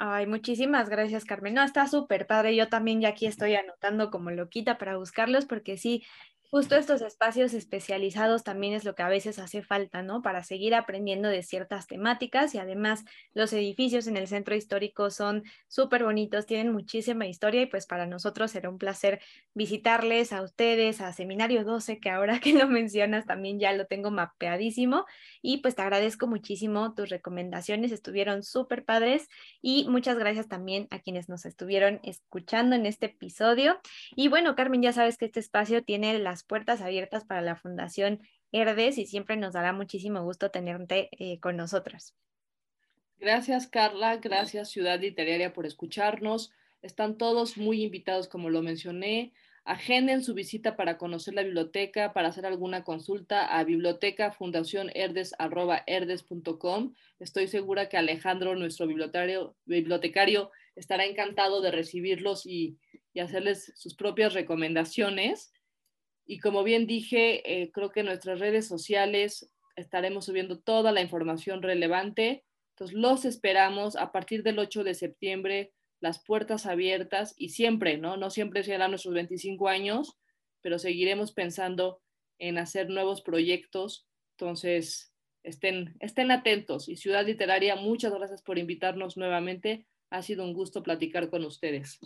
Ay, 0.00 0.26
muchísimas 0.26 0.88
gracias, 0.88 1.24
Carmen. 1.24 1.54
No, 1.54 1.62
está 1.64 1.88
súper 1.88 2.26
padre. 2.28 2.54
Yo 2.54 2.68
también 2.68 3.00
ya 3.00 3.08
aquí 3.08 3.26
estoy 3.26 3.56
anotando 3.56 4.10
como 4.10 4.30
loquita 4.30 4.78
para 4.78 4.96
buscarlos 4.96 5.44
porque 5.44 5.76
sí, 5.76 6.04
justo 6.50 6.76
estos 6.76 7.02
espacios 7.02 7.52
especializados 7.52 8.42
también 8.42 8.72
es 8.72 8.84
lo 8.84 8.94
que 8.94 9.02
a 9.02 9.08
veces 9.08 9.38
hace 9.38 9.62
falta, 9.62 10.02
¿no? 10.02 10.22
Para 10.22 10.42
seguir 10.42 10.74
aprendiendo 10.74 11.28
de 11.28 11.42
ciertas 11.42 11.86
temáticas 11.86 12.54
y 12.54 12.58
además 12.58 13.04
los 13.34 13.52
edificios 13.52 14.06
en 14.06 14.16
el 14.16 14.28
centro 14.28 14.54
histórico 14.54 15.10
son 15.10 15.44
súper 15.66 16.04
bonitos, 16.04 16.46
tienen 16.46 16.72
muchísima 16.72 17.26
historia 17.26 17.62
y 17.62 17.66
pues 17.66 17.86
para 17.86 18.06
nosotros 18.06 18.50
será 18.50 18.70
un 18.70 18.78
placer 18.78 19.20
visitarles 19.54 20.32
a 20.32 20.42
ustedes, 20.42 21.00
a 21.00 21.12
Seminario 21.12 21.64
12, 21.64 22.00
que 22.00 22.10
ahora 22.10 22.40
que 22.40 22.54
lo 22.54 22.66
mencionas 22.66 23.26
también 23.26 23.60
ya 23.60 23.72
lo 23.72 23.86
tengo 23.86 24.10
mapeadísimo 24.10 25.04
y 25.42 25.58
pues 25.58 25.74
te 25.74 25.82
agradezco 25.82 26.26
muchísimo 26.26 26.94
tus 26.94 27.10
recomendaciones, 27.10 27.92
estuvieron 27.92 28.42
súper 28.42 28.84
padres 28.84 29.28
y 29.60 29.86
muchas 29.88 30.18
gracias 30.18 30.48
también 30.48 30.88
a 30.90 30.98
quienes 30.98 31.28
nos 31.28 31.44
estuvieron 31.44 32.00
escuchando 32.02 32.74
en 32.74 32.86
este 32.86 33.06
episodio. 33.06 33.80
Y 34.16 34.28
bueno, 34.28 34.54
Carmen, 34.54 34.82
ya 34.82 34.92
sabes 34.92 35.18
que 35.18 35.26
este 35.26 35.40
espacio 35.40 35.84
tiene 35.84 36.18
las 36.18 36.37
puertas 36.44 36.80
abiertas 36.80 37.24
para 37.24 37.42
la 37.42 37.56
Fundación 37.56 38.20
Herdes 38.52 38.98
y 38.98 39.06
siempre 39.06 39.36
nos 39.36 39.52
dará 39.52 39.72
muchísimo 39.72 40.22
gusto 40.22 40.50
tenerte 40.50 41.08
eh, 41.12 41.38
con 41.40 41.56
nosotros. 41.56 42.14
Gracias, 43.18 43.66
Carla. 43.66 44.16
Gracias, 44.18 44.70
Ciudad 44.70 45.00
Literaria, 45.00 45.52
por 45.52 45.66
escucharnos. 45.66 46.52
Están 46.82 47.18
todos 47.18 47.56
muy 47.56 47.82
invitados, 47.82 48.28
como 48.28 48.48
lo 48.48 48.62
mencioné. 48.62 49.32
Agenden 49.64 50.22
su 50.22 50.32
visita 50.32 50.76
para 50.76 50.96
conocer 50.96 51.34
la 51.34 51.42
biblioteca, 51.42 52.12
para 52.14 52.28
hacer 52.28 52.46
alguna 52.46 52.84
consulta 52.84 53.58
a 53.58 53.64
biblioteca 53.64 54.32
fundación 54.32 54.90
Estoy 57.18 57.48
segura 57.48 57.88
que 57.88 57.98
Alejandro, 57.98 58.54
nuestro 58.54 58.86
bibliotecario, 58.86 59.56
bibliotecario 59.66 60.50
estará 60.74 61.04
encantado 61.04 61.60
de 61.60 61.72
recibirlos 61.72 62.46
y, 62.46 62.78
y 63.12 63.20
hacerles 63.20 63.72
sus 63.74 63.94
propias 63.94 64.32
recomendaciones. 64.32 65.52
Y 66.30 66.40
como 66.40 66.62
bien 66.62 66.86
dije, 66.86 67.62
eh, 67.62 67.72
creo 67.72 67.90
que 67.90 68.00
en 68.00 68.06
nuestras 68.06 68.38
redes 68.38 68.68
sociales 68.68 69.50
estaremos 69.76 70.26
subiendo 70.26 70.58
toda 70.60 70.92
la 70.92 71.00
información 71.00 71.62
relevante. 71.62 72.44
Entonces, 72.74 72.94
los 72.94 73.24
esperamos 73.24 73.96
a 73.96 74.12
partir 74.12 74.42
del 74.42 74.58
8 74.58 74.84
de 74.84 74.92
septiembre, 74.92 75.72
las 76.00 76.22
puertas 76.22 76.66
abiertas 76.66 77.34
y 77.38 77.48
siempre, 77.48 77.96
¿no? 77.96 78.18
No 78.18 78.28
siempre 78.28 78.62
serán 78.62 78.90
nuestros 78.90 79.14
25 79.14 79.68
años, 79.68 80.18
pero 80.60 80.78
seguiremos 80.78 81.32
pensando 81.32 82.02
en 82.38 82.58
hacer 82.58 82.90
nuevos 82.90 83.22
proyectos. 83.22 84.06
Entonces, 84.36 85.14
estén, 85.42 85.96
estén 86.00 86.30
atentos. 86.30 86.90
Y 86.90 86.96
Ciudad 86.96 87.24
Literaria, 87.24 87.74
muchas 87.74 88.12
gracias 88.12 88.42
por 88.42 88.58
invitarnos 88.58 89.16
nuevamente. 89.16 89.86
Ha 90.10 90.20
sido 90.20 90.44
un 90.44 90.52
gusto 90.52 90.82
platicar 90.82 91.30
con 91.30 91.42
ustedes. 91.46 91.98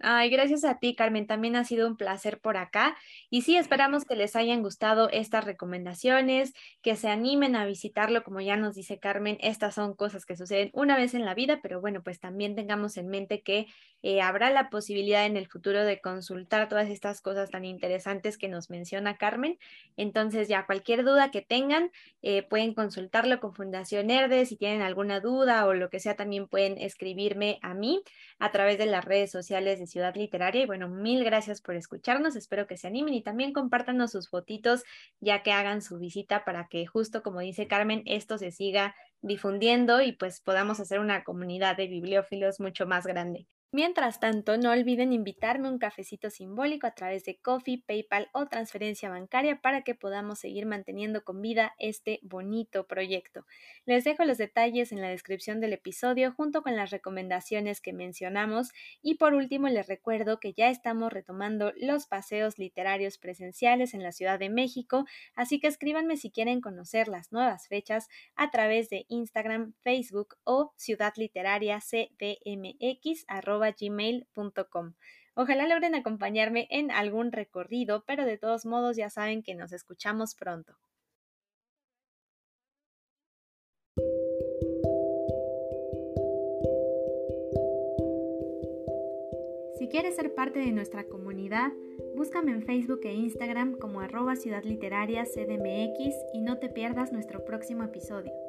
Ay, 0.00 0.30
gracias 0.30 0.62
a 0.62 0.78
ti, 0.78 0.94
Carmen. 0.94 1.26
También 1.26 1.56
ha 1.56 1.64
sido 1.64 1.88
un 1.88 1.96
placer 1.96 2.38
por 2.40 2.56
acá. 2.56 2.96
Y 3.30 3.42
sí, 3.42 3.56
esperamos 3.56 4.04
que 4.04 4.14
les 4.14 4.36
hayan 4.36 4.62
gustado 4.62 5.08
estas 5.10 5.44
recomendaciones, 5.44 6.54
que 6.82 6.94
se 6.94 7.08
animen 7.08 7.56
a 7.56 7.66
visitarlo. 7.66 8.22
Como 8.22 8.40
ya 8.40 8.56
nos 8.56 8.76
dice 8.76 9.00
Carmen, 9.00 9.38
estas 9.40 9.74
son 9.74 9.94
cosas 9.96 10.24
que 10.24 10.36
suceden 10.36 10.70
una 10.72 10.96
vez 10.96 11.14
en 11.14 11.24
la 11.24 11.34
vida, 11.34 11.58
pero 11.62 11.80
bueno, 11.80 12.00
pues 12.04 12.20
también 12.20 12.54
tengamos 12.54 12.96
en 12.96 13.08
mente 13.08 13.42
que 13.42 13.66
eh, 14.02 14.20
habrá 14.20 14.50
la 14.52 14.70
posibilidad 14.70 15.26
en 15.26 15.36
el 15.36 15.48
futuro 15.48 15.84
de 15.84 16.00
consultar 16.00 16.68
todas 16.68 16.88
estas 16.88 17.20
cosas 17.20 17.50
tan 17.50 17.64
interesantes 17.64 18.38
que 18.38 18.46
nos 18.46 18.70
menciona 18.70 19.16
Carmen. 19.16 19.58
Entonces, 19.96 20.46
ya 20.46 20.64
cualquier 20.64 21.02
duda 21.02 21.32
que 21.32 21.42
tengan, 21.42 21.90
eh, 22.22 22.44
pueden 22.44 22.72
consultarlo 22.74 23.40
con 23.40 23.52
Fundación 23.52 24.10
Herde. 24.12 24.46
Si 24.46 24.56
tienen 24.56 24.82
alguna 24.82 25.18
duda 25.18 25.66
o 25.66 25.74
lo 25.74 25.90
que 25.90 25.98
sea, 25.98 26.14
también 26.14 26.46
pueden 26.46 26.78
escribirme 26.78 27.58
a 27.62 27.74
mí 27.74 28.00
a 28.38 28.52
través 28.52 28.78
de 28.78 28.86
las 28.86 29.04
redes 29.04 29.32
sociales 29.32 29.80
de 29.80 29.87
Ciudad 29.88 30.14
Literaria. 30.14 30.62
Y 30.62 30.66
bueno, 30.66 30.88
mil 30.88 31.24
gracias 31.24 31.60
por 31.60 31.74
escucharnos. 31.74 32.36
Espero 32.36 32.66
que 32.66 32.76
se 32.76 32.86
animen 32.86 33.14
y 33.14 33.22
también 33.22 33.52
compártanos 33.52 34.12
sus 34.12 34.28
fotitos 34.28 34.84
ya 35.20 35.42
que 35.42 35.52
hagan 35.52 35.82
su 35.82 35.98
visita 35.98 36.44
para 36.44 36.68
que 36.68 36.86
justo 36.86 37.22
como 37.22 37.40
dice 37.40 37.66
Carmen, 37.66 38.02
esto 38.06 38.38
se 38.38 38.52
siga 38.52 38.94
difundiendo 39.20 40.00
y 40.00 40.12
pues 40.12 40.40
podamos 40.40 40.80
hacer 40.80 41.00
una 41.00 41.24
comunidad 41.24 41.76
de 41.76 41.88
bibliófilos 41.88 42.60
mucho 42.60 42.86
más 42.86 43.06
grande. 43.06 43.46
Mientras 43.70 44.18
tanto, 44.18 44.56
no 44.56 44.70
olviden 44.70 45.12
invitarme 45.12 45.68
un 45.68 45.78
cafecito 45.78 46.30
simbólico 46.30 46.86
a 46.86 46.94
través 46.94 47.24
de 47.24 47.36
Coffee, 47.36 47.84
PayPal 47.86 48.30
o 48.32 48.46
transferencia 48.46 49.10
bancaria 49.10 49.60
para 49.60 49.82
que 49.82 49.94
podamos 49.94 50.38
seguir 50.38 50.64
manteniendo 50.64 51.22
con 51.22 51.42
vida 51.42 51.74
este 51.78 52.18
bonito 52.22 52.86
proyecto. 52.86 53.44
Les 53.84 54.04
dejo 54.04 54.24
los 54.24 54.38
detalles 54.38 54.90
en 54.90 55.02
la 55.02 55.10
descripción 55.10 55.60
del 55.60 55.74
episodio 55.74 56.32
junto 56.32 56.62
con 56.62 56.76
las 56.76 56.90
recomendaciones 56.90 57.82
que 57.82 57.92
mencionamos 57.92 58.70
y 59.02 59.16
por 59.16 59.34
último 59.34 59.68
les 59.68 59.86
recuerdo 59.86 60.40
que 60.40 60.54
ya 60.54 60.70
estamos 60.70 61.12
retomando 61.12 61.74
los 61.76 62.06
paseos 62.06 62.58
literarios 62.58 63.18
presenciales 63.18 63.92
en 63.92 64.02
la 64.02 64.12
Ciudad 64.12 64.38
de 64.38 64.48
México, 64.48 65.04
así 65.34 65.60
que 65.60 65.66
escríbanme 65.66 66.16
si 66.16 66.30
quieren 66.30 66.62
conocer 66.62 67.06
las 67.06 67.32
nuevas 67.32 67.68
fechas 67.68 68.08
a 68.34 68.50
través 68.50 68.88
de 68.88 69.04
Instagram, 69.08 69.74
Facebook 69.82 70.36
o 70.44 70.72
Ciudad 70.76 71.12
Literaria 71.16 71.80
CDMX 71.80 73.26
gmail.com. 73.58 74.94
Ojalá 75.34 75.68
logren 75.68 75.94
acompañarme 75.94 76.66
en 76.70 76.90
algún 76.90 77.30
recorrido, 77.30 78.04
pero 78.06 78.24
de 78.24 78.38
todos 78.38 78.66
modos 78.66 78.96
ya 78.96 79.08
saben 79.08 79.42
que 79.42 79.54
nos 79.54 79.72
escuchamos 79.72 80.34
pronto. 80.34 80.76
Si 89.78 89.88
quieres 89.88 90.16
ser 90.16 90.34
parte 90.34 90.58
de 90.58 90.72
nuestra 90.72 91.04
comunidad, 91.04 91.70
búscame 92.16 92.50
en 92.50 92.64
Facebook 92.64 93.00
e 93.04 93.12
Instagram 93.12 93.78
como 93.78 94.00
arroba 94.00 94.34
Ciudad 94.34 94.64
CDMX 94.64 96.16
y 96.34 96.40
no 96.40 96.58
te 96.58 96.68
pierdas 96.68 97.12
nuestro 97.12 97.44
próximo 97.44 97.84
episodio. 97.84 98.47